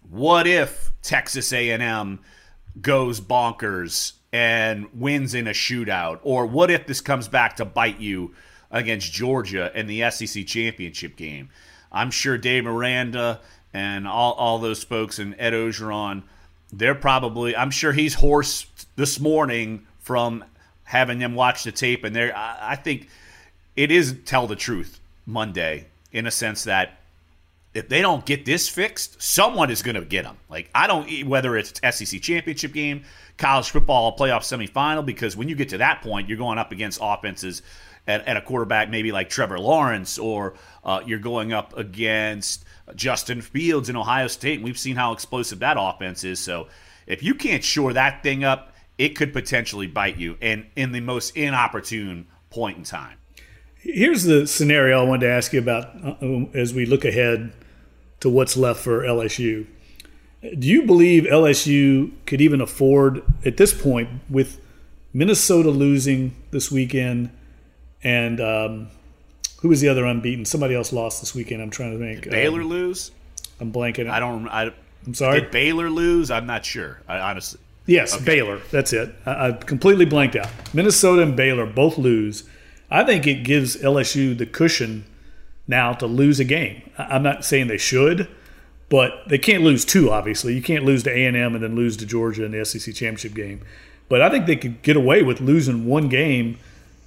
[0.08, 2.20] what if Texas A&M
[2.80, 7.98] goes bonkers and wins in a shootout, or what if this comes back to bite
[7.98, 8.34] you
[8.70, 11.50] against Georgia in the SEC championship game?
[11.90, 13.40] I'm sure Dave Aranda
[13.74, 16.22] and all, all those folks and Ed Orgeron
[16.72, 20.44] they're probably I'm sure he's hoarse this morning from
[20.84, 23.08] having them watch the tape and they I think
[23.76, 26.98] it is tell the truth Monday in a sense that
[27.74, 30.36] if they don't get this fixed, someone is going to get them.
[30.48, 33.04] Like I don't whether it's SEC championship game,
[33.38, 36.98] college football playoff semifinal because when you get to that point, you're going up against
[37.02, 37.62] offenses
[38.06, 43.40] at, at a quarterback maybe like Trevor Lawrence or uh, you're going up against Justin
[43.40, 46.40] Fields in Ohio State, and we've seen how explosive that offense is.
[46.40, 46.68] So
[47.06, 51.00] if you can't shore that thing up, it could potentially bite you, and in the
[51.00, 53.18] most inopportune point in time.
[53.76, 57.52] Here's the scenario I wanted to ask you about uh, as we look ahead
[58.20, 59.66] to what's left for LSU.
[60.40, 64.60] Do you believe LSU could even afford, at this point, with
[65.12, 67.30] Minnesota losing this weekend
[68.02, 68.88] and um,
[69.60, 70.44] who was the other unbeaten?
[70.44, 71.62] Somebody else lost this weekend.
[71.62, 72.22] I'm trying to think.
[72.22, 73.12] Did Baylor um, lose?
[73.60, 74.10] I'm blanking.
[74.10, 74.48] I don't.
[74.48, 74.72] I,
[75.06, 75.40] am sorry.
[75.40, 76.30] Did Baylor lose?
[76.30, 77.00] I'm not sure.
[77.08, 77.60] I honestly.
[77.86, 78.24] Yes, okay.
[78.24, 78.60] Baylor.
[78.70, 79.14] That's it.
[79.26, 80.48] I, I completely blanked out.
[80.72, 82.44] Minnesota and Baylor both lose.
[82.90, 85.04] I think it gives LSU the cushion
[85.66, 86.82] now to lose a game.
[86.98, 88.28] I'm not saying they should,
[88.88, 90.10] but they can't lose two.
[90.10, 92.64] Obviously, you can't lose to A and M and then lose to Georgia in the
[92.64, 93.62] SEC championship game.
[94.08, 96.58] But I think they could get away with losing one game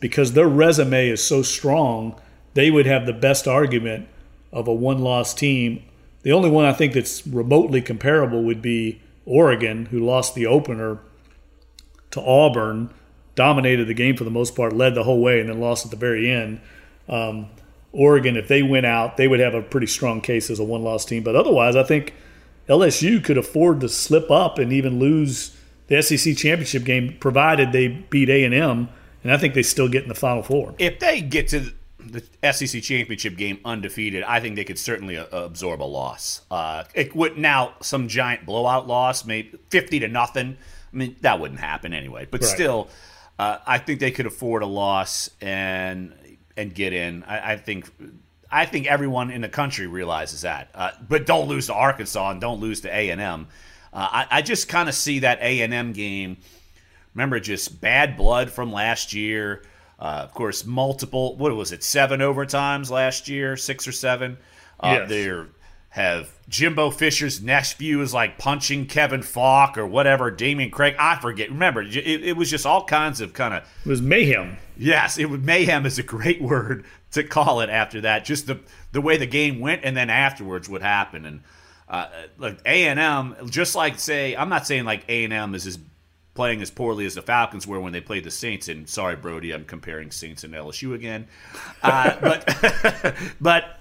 [0.06, 2.13] because their resume is so strong
[2.54, 4.08] they would have the best argument
[4.52, 5.84] of a one loss team.
[6.22, 11.00] The only one I think that's remotely comparable would be Oregon, who lost the opener
[12.12, 12.94] to Auburn,
[13.34, 15.89] dominated the game for the most part, led the whole way, and then lost at
[15.91, 16.62] the very end.
[17.10, 17.48] Um,
[17.91, 20.84] Oregon, if they went out, they would have a pretty strong case as a one
[20.84, 21.24] loss team.
[21.24, 22.14] But otherwise, I think
[22.70, 27.88] LSU could afford to slip up and even lose the SEC championship game, provided they
[27.88, 28.89] beat A and M,
[29.26, 30.76] and I think they still get in the Final Four.
[30.78, 32.23] If they get to the
[32.53, 36.41] SEC championship game undefeated, I think they could certainly uh, absorb a loss.
[36.51, 40.57] Uh, it would now some giant blowout loss, maybe fifty to nothing.
[40.93, 42.28] I mean that wouldn't happen anyway.
[42.30, 42.49] But right.
[42.49, 42.88] still,
[43.39, 46.13] uh, I think they could afford a loss and
[46.55, 47.23] and get in.
[47.23, 47.89] I, I think
[48.51, 50.69] I think everyone in the country realizes that.
[50.76, 53.47] Uh, but don't lose to Arkansas and don't lose to A and M.
[53.91, 56.38] Uh, I, I just kind of see that A and M game.
[57.16, 59.63] Remember, just bad blood from last year
[59.97, 61.38] Uh, of course, multiple.
[61.38, 61.82] What was it?
[61.82, 64.38] Seven overtimes last year, six or seven.
[64.78, 65.09] Uh, Yes.
[65.09, 65.43] They
[65.89, 70.30] have Jimbo Fisher's next view is like punching Kevin Faulk or whatever.
[70.30, 71.49] Dameyune Craig, I forget.
[71.49, 74.57] Remember, it, it was just all kinds of kind of It was mayhem.
[74.76, 78.26] Yes, it was mayhem is a great word to call it after that.
[78.26, 78.59] Just the
[78.91, 81.39] the way the game went, and then afterwards what happened, and
[81.88, 82.07] uh,
[82.38, 85.66] like A and M, just like say, I'm not saying like A and M is
[85.66, 85.80] as
[86.36, 88.68] playing as poorly as the Falcons were when they played the Saints.
[88.68, 91.28] And sorry, Brody, I'm comparing Saints and LSU again,
[91.82, 93.80] uh, but but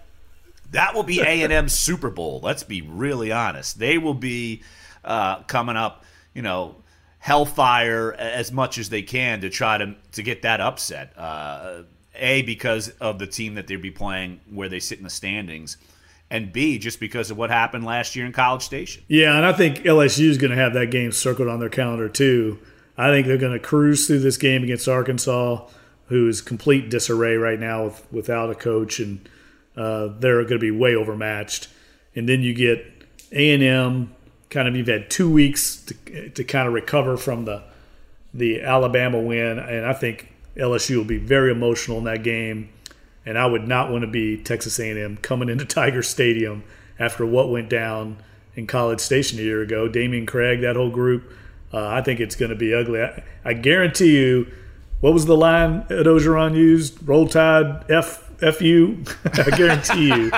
[0.70, 2.40] that will be A and M Super Bowl.
[2.42, 3.78] Let's be really honest.
[3.78, 4.62] They will be
[5.04, 6.76] uh, coming up, you know,
[7.18, 11.12] hellfire as much as they can to try to to get that upset.
[11.18, 11.82] Uh,
[12.16, 15.76] a because of the team that they'd be playing, where they sit in the standings,
[16.30, 19.02] and B just because of what happened last year in College Station.
[19.08, 22.08] Yeah, and I think LSU is going to have that game circled on their calendar
[22.08, 22.58] too.
[22.96, 25.66] I think they're going to cruise through this game against Arkansas,
[26.06, 29.28] who is complete disarray right now with, without a coach, and
[29.76, 31.68] uh, they're going to be way overmatched.
[32.14, 32.84] And then you get
[33.32, 34.14] A and M.
[34.50, 37.62] Kind of, you've had two weeks to, to kind of recover from the
[38.34, 42.68] the Alabama win, and I think LSU will be very emotional in that game.
[43.26, 46.62] And I would not want to be Texas A&M coming into Tiger Stadium
[46.98, 48.18] after what went down
[48.54, 49.88] in College Station a year ago.
[49.88, 51.32] Dameyune Craig, that whole group.
[51.72, 53.02] Uh, I think it's going to be ugly.
[53.02, 54.52] I, I guarantee you.
[55.00, 57.06] What was the line Ed Orgeron used?
[57.06, 58.24] Roll Tide, F.
[58.42, 60.30] I guarantee you,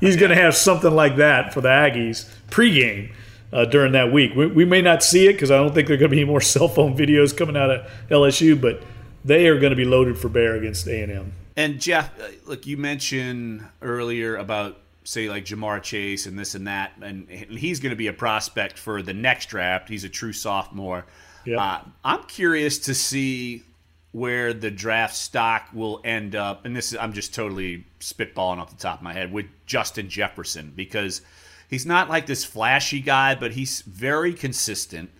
[0.00, 3.12] he's going to have something like that for the Aggies pregame
[3.52, 4.34] uh, during that week.
[4.34, 6.24] We, we may not see it because I don't think there are going to be
[6.24, 8.82] more cell phone videos coming out of LSU, but
[9.24, 11.32] they are going to be loaded for bear against A and M.
[11.58, 16.68] And Jeff, uh, look, you mentioned earlier about say like Ja'Marr Chase and this and
[16.68, 19.88] that, and he's going to be a prospect for the next draft.
[19.88, 21.04] He's a true sophomore.
[21.46, 21.58] Yep.
[21.58, 23.64] Uh, I'm curious to see
[24.12, 28.70] where the draft stock will end up, and this is I'm just totally spitballing off
[28.70, 31.22] the top of my head with Justin Jefferson because
[31.68, 35.10] he's not like this flashy guy, but he's very consistent.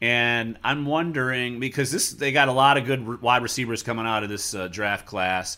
[0.00, 4.22] And I'm wondering because this they got a lot of good wide receivers coming out
[4.22, 5.56] of this uh, draft class.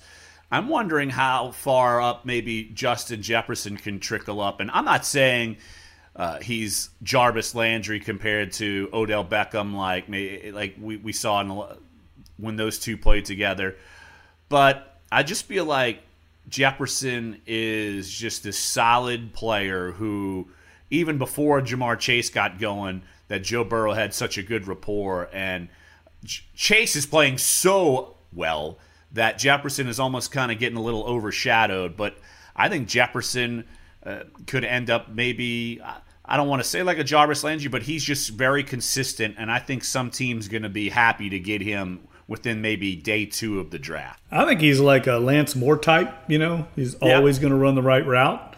[0.51, 4.61] I'm wondering how far up maybe Justin Jefferson can trickle up.
[4.61, 5.59] And I'm not saying
[6.17, 10.09] uh, he's Jarvis Landry compared to Odell Beckham, like
[10.55, 11.63] like we, we saw in
[12.39, 13.77] when those two played together.
[14.49, 16.01] But I just feel like
[16.49, 20.49] Jefferson is just a solid player who,
[20.91, 25.29] even before Ja'Marr Chase got going, that Joe Burrow had such a good rapport.
[25.33, 25.69] And
[26.55, 28.79] Chase is playing so well
[29.13, 31.97] that Jefferson is almost kind of getting a little overshadowed.
[31.97, 32.19] But
[32.57, 33.65] I think Jefferson
[34.05, 35.81] uh, could end up maybe.
[36.31, 39.51] I don't want to say like a Jarvis Landry, but he's just very consistent, and
[39.51, 43.59] I think some team's going to be happy to get him within maybe day two
[43.59, 44.23] of the draft.
[44.31, 46.15] I think he's like a Lance Moore type.
[46.29, 48.57] You know, he's always going to run the right route.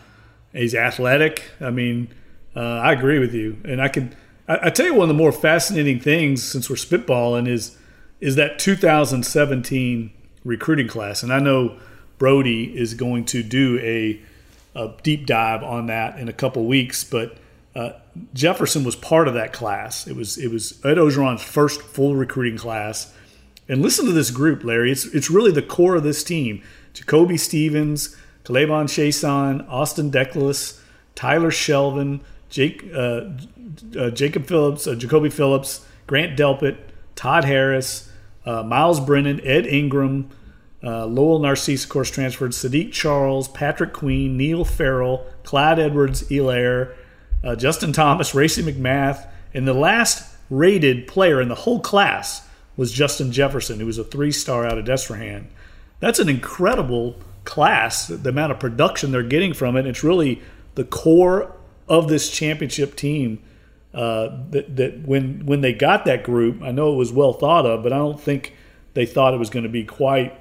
[0.53, 1.45] He's athletic.
[1.61, 2.09] I mean,
[2.57, 3.59] uh, I agree with you.
[3.65, 4.17] And I could,
[4.51, 7.77] I, I tell you, one of the more fascinating things since we're spitballing is
[8.21, 10.11] is that 2017
[10.45, 11.23] recruiting class.
[11.23, 11.79] And I know
[12.19, 14.21] Brody is going to do a,
[14.79, 17.39] a deep dive on that in a couple weeks, but.
[17.73, 17.93] Uh,
[18.35, 20.09] Jefferson was part of that class.
[20.09, 23.15] It was it was Ed Orgeron's first full recruiting class.
[23.69, 24.91] And listen to this group, Larry.
[24.91, 26.63] It's it's really the core of this team.
[26.93, 30.81] Jacoby Stevens, K'Lavon Chaisson, Austin Deculus,
[31.15, 32.21] Tyler Shelvin,
[32.51, 33.23] Jake, uh,
[33.97, 36.77] uh, Jacob Phillips, uh, Jacoby Phillips, Grant Delpit,
[37.15, 38.11] Todd Harris,
[38.45, 40.29] uh, Myles Brennan, Ed Ingram,
[40.83, 46.95] uh, Lowell Narcisse, of course, transferred, Saahdiq Charles, Patrick Queen, Neil Farrell, Clyde Edwards, Elaire,
[47.45, 52.93] uh, Justin Thomas, Racey McMath, and the last rated player in the whole class was
[52.93, 55.47] Justin Jefferson, who was a three star out of Destrehan.
[56.01, 59.87] That's an incredible class, the amount of production they're getting from it.
[59.87, 60.41] It's really
[60.75, 61.55] the core
[61.91, 63.43] of this championship team.
[63.93, 67.67] Uh, that, that when when they got that group, I know it was well thought
[67.67, 68.55] of, but I don't think
[68.95, 70.33] they thought it was going to be quite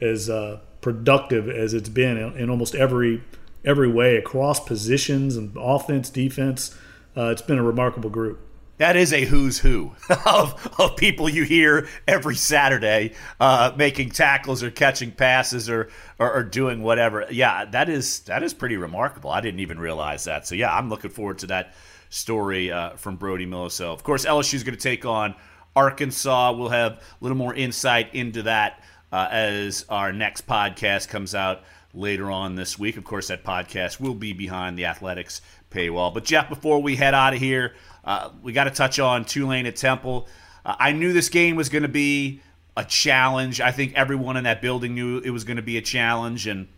[0.00, 3.22] as uh, productive as it's been in, in almost every
[3.62, 6.74] every way across positions and offense, defense.
[7.14, 8.40] Uh, it's been a remarkable group.
[8.78, 9.92] That is a who's who
[10.26, 16.32] of, of people you hear every Saturday uh, making tackles or catching passes or, or,
[16.32, 17.26] or doing whatever.
[17.30, 19.30] Yeah, that is that is pretty remarkable.
[19.30, 20.46] I didn't even realize that.
[20.46, 21.74] So yeah, I'm looking forward to that
[22.10, 23.70] story uh, from Brody Miller.
[23.70, 25.34] So of course LSU is going to take on
[25.76, 26.52] Arkansas.
[26.52, 31.62] We'll have a little more insight into that uh, as our next podcast comes out
[31.94, 32.96] later on this week.
[32.96, 35.40] Of course, that podcast will be behind the athletics
[35.70, 36.12] paywall.
[36.12, 37.74] But Jeff, before we head out of here,
[38.04, 40.28] uh, we got to touch on Tulane at Temple.
[40.64, 42.40] Uh, I knew this game was going to be
[42.76, 43.60] a challenge.
[43.60, 46.68] I think everyone in that building knew it was going to be a challenge, and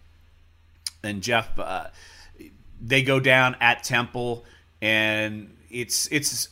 [1.02, 1.88] and Jeff, uh,
[2.80, 4.44] they go down at Temple,
[4.82, 6.48] and it's it's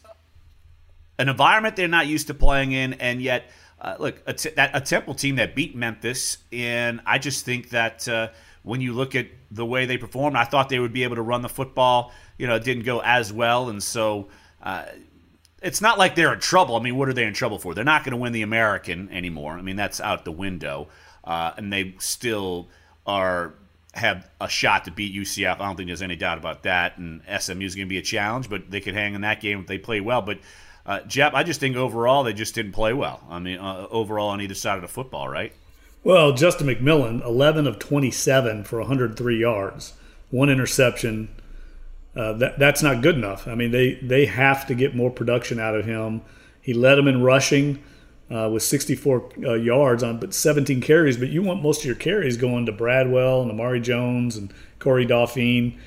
[1.19, 3.51] an environment they're not used to playing in, and yet.
[3.81, 7.69] Uh, look, a, t- that, a Temple team that beat Memphis, and I just think
[7.69, 8.29] that uh,
[8.65, 11.23] when you look at the way they performed, I thought they would be able to
[11.23, 12.12] run the football.
[12.39, 14.29] You know, it didn't go as well, and so
[14.62, 14.87] uh,
[15.62, 16.75] it's not like they're in trouble.
[16.75, 17.75] I mean, what are they in trouble for?
[17.75, 19.53] They're not going to win the American anymore.
[19.53, 20.89] I mean, that's out the window,
[21.23, 22.69] uh, and they still
[23.07, 23.55] are
[23.93, 25.61] have a shot to beat UCF.
[25.61, 26.99] I don't think there's any doubt about that.
[26.99, 29.61] And SMU is going to be a challenge, but they could hang in that game
[29.61, 30.21] if they play well.
[30.21, 30.41] But
[30.85, 33.23] uh, Jeff, I just think overall they just didn't play well.
[33.29, 35.53] I mean, uh, overall on either side of the football, right?
[36.05, 39.95] Well, Justin McMillan, 11 of 27 for 103 yards,
[40.31, 41.31] one interception.
[42.15, 43.49] Uh, that that's not good enough.
[43.49, 46.21] I mean, they they have to get more production out of him.
[46.61, 47.83] He led them in rushing
[48.31, 51.17] uh, with 64 uh, yards on, but 17 carries.
[51.17, 55.07] But you want most of your carries going to Bradwell and Amare Jones and Corey
[55.07, 55.79] Dauphine.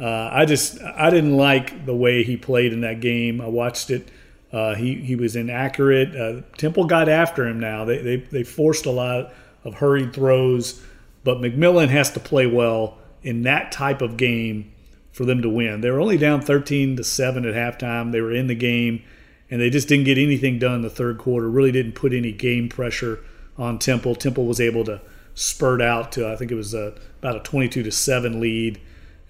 [0.00, 3.42] Uh, I just I didn't like the way he played in that game.
[3.42, 4.08] I watched it.
[4.52, 6.16] Uh, he he was inaccurate.
[6.16, 7.60] Uh, Temple got after him.
[7.60, 9.32] Now they, they they forced a lot
[9.66, 10.82] of hurried throws,
[11.24, 14.72] but McMillan has to play well in that type of game
[15.10, 15.80] for them to win.
[15.80, 18.12] They were only down 13 to 7 at halftime.
[18.12, 19.02] They were in the game
[19.50, 21.48] and they just didn't get anything done in the third quarter.
[21.48, 23.20] Really didn't put any game pressure
[23.58, 24.14] on Temple.
[24.14, 25.00] Temple was able to
[25.34, 28.80] spurt out to I think it was a, about a 22 to 7 lead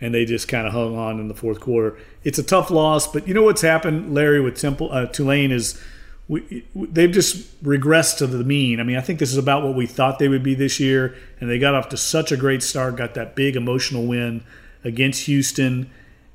[0.01, 1.97] and they just kind of hung on in the fourth quarter.
[2.23, 5.81] It's a tough loss, but you know what's happened, Larry, with Temple uh, Tulane is
[6.29, 8.81] we, they've just regressed to the mean.
[8.81, 11.17] I mean, I think this is about what we thought they would be this year,
[11.41, 14.43] and they got off to such a great start, got that big emotional win
[14.83, 15.91] against Houston,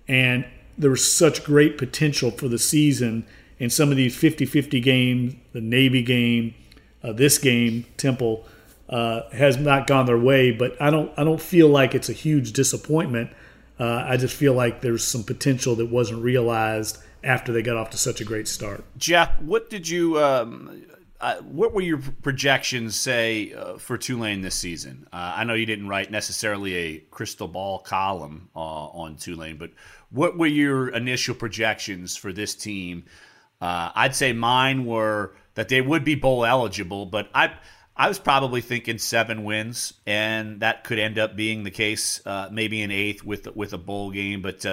[0.07, 0.45] and
[0.77, 3.25] there was such great potential for the season
[3.59, 6.55] in some of these 50-50 games, the Navy game,
[7.03, 8.45] uh, this game, Temple
[8.89, 12.13] uh, has not gone their way, but I don't I don't feel like it's a
[12.13, 13.31] huge disappointment.
[13.79, 17.89] Uh, I just feel like there's some potential that wasn't realized after they got off
[17.91, 18.83] to such a great start.
[18.97, 20.19] Jeff, what did you?
[20.19, 20.83] Um,
[21.19, 25.07] uh, what were your projections say uh, for Tulane this season?
[25.13, 29.69] Uh, I know you didn't write necessarily a crystal ball column uh, on Tulane, but
[30.09, 33.03] what were your initial projections for this team?
[33.61, 37.53] Uh, I'd say mine were that they would be bowl eligible, but I.
[37.93, 42.47] I was probably thinking seven wins, and that could end up being the case, uh,
[42.49, 44.41] maybe an eighth with with a bowl game.
[44.41, 44.65] But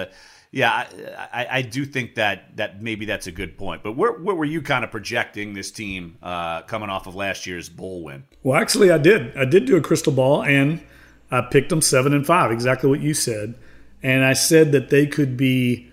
[0.51, 0.87] yeah,
[1.31, 3.83] I, I, do think that that maybe that's a good point.
[3.83, 7.45] But where, where were you kind of projecting this team uh, coming off of last
[7.45, 8.23] year's bowl win?
[8.41, 9.37] Well, actually, I did.
[9.37, 10.81] I did do a crystal ball, and
[11.29, 13.53] I picked them seven and five, exactly what you said.
[14.01, 15.91] And I said that they could be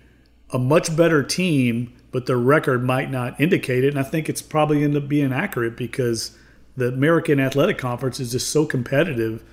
[0.49, 3.89] a much better team, but their record might not indicate it.
[3.89, 6.35] And I think it's probably end up being accurate because
[6.75, 9.43] the American Athletic Conference is just so competitive,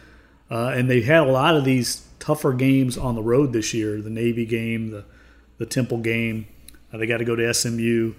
[0.50, 4.00] uh, and they had a lot of these tougher games on the road this year.
[4.00, 5.04] The Navy game, the
[5.58, 6.46] the Temple game.
[6.92, 8.14] Uh, they got to go to SMU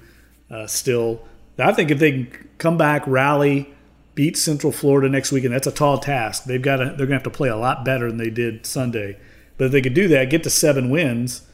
[0.51, 1.21] uh, still.
[1.57, 3.73] I think if they can come back, rally,
[4.13, 6.43] beat Central Florida next week, and that's a tall task.
[6.43, 9.17] They've got they're going to have to play a lot better than they did Sunday.
[9.57, 11.47] But if they could do that, get to seven wins,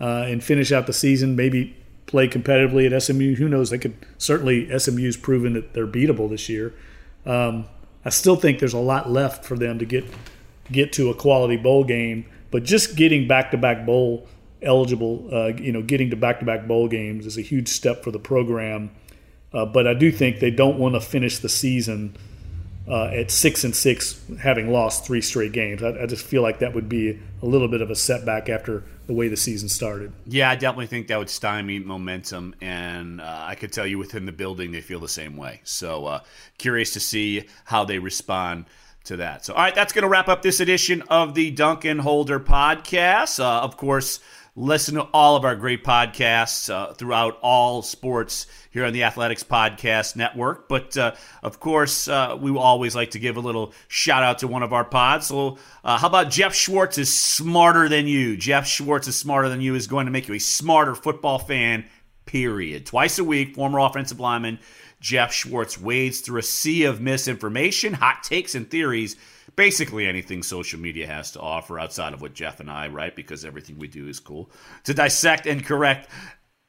[0.00, 1.76] uh, and finish out the season, maybe
[2.06, 3.34] play competitively at SMU.
[3.34, 3.70] Who knows?
[3.70, 6.72] They could certainly SMU's proven that they're beatable this year.
[7.24, 7.66] Um,
[8.04, 10.04] I still think there's a lot left for them to get
[10.70, 12.26] get to a quality bowl game.
[12.50, 14.26] But just getting back to back bowl
[14.62, 18.02] eligible, uh, you know, getting to back to back bowl games is a huge step
[18.02, 18.90] for the program.
[19.52, 22.16] Uh, but I do think they don't want to finish the season
[22.88, 25.82] uh, at six and six, having lost three straight games.
[25.82, 28.84] I, I, just feel like that would be a little bit of a setback after
[29.08, 30.12] the way the season started.
[30.24, 34.24] Yeah, I definitely think that would stymie momentum, and uh, I could tell you within
[34.24, 35.60] the building they feel the same way.
[35.64, 36.20] So uh,
[36.58, 38.66] curious to see how they respond
[39.06, 39.44] to that.
[39.44, 43.40] So, all right, that's going to wrap up this edition of the Duncan Holder podcast.
[43.40, 44.20] Uh, of course,
[44.54, 49.42] listen to all of our great podcasts uh, throughout all sports here on the Athletics
[49.42, 50.68] Podcast Network.
[50.68, 54.48] But uh, of course, uh, we always like to give a little shout out to
[54.48, 55.26] one of our pods.
[55.26, 58.36] So, uh, how about Geoff Schwartz is smarter than you?
[58.36, 61.84] Geoff Schwartz is smarter than you is going to make you a smarter football fan.
[62.24, 62.86] Period.
[62.86, 64.58] Twice a week, former offensive lineman
[65.00, 69.16] Geoff Schwartz wades through a sea of misinformation, hot takes, and theories.
[69.54, 73.44] Basically, anything social media has to offer outside of what Jeff and I write, because
[73.44, 74.50] everything we do is cool,
[74.84, 76.08] to dissect and correct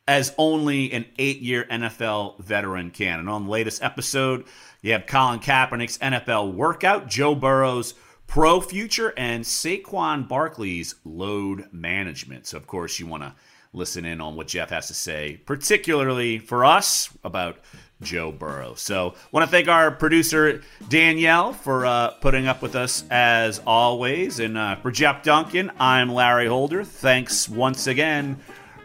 [0.08, 3.20] as only an eight year NFL veteran can.
[3.20, 4.46] And on the latest episode,
[4.82, 7.94] you have Colin Kaepernick's NFL workout, Joe Burrow's
[8.26, 12.48] pro future, and Saquon Barkley's load management.
[12.48, 13.36] So, of course, you want to
[13.74, 17.60] listen in on what Jeff has to say, particularly for us about
[18.02, 18.76] Joe Burrow.
[18.76, 24.40] So, want to thank our producer Danielle for uh, putting up with us as always.
[24.40, 26.84] And uh, for Jeff Duncan, I'm Larry Holder.
[26.84, 28.40] Thanks once again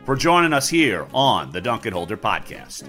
[0.05, 2.89] for joining us here on the Duncan Holder Podcast.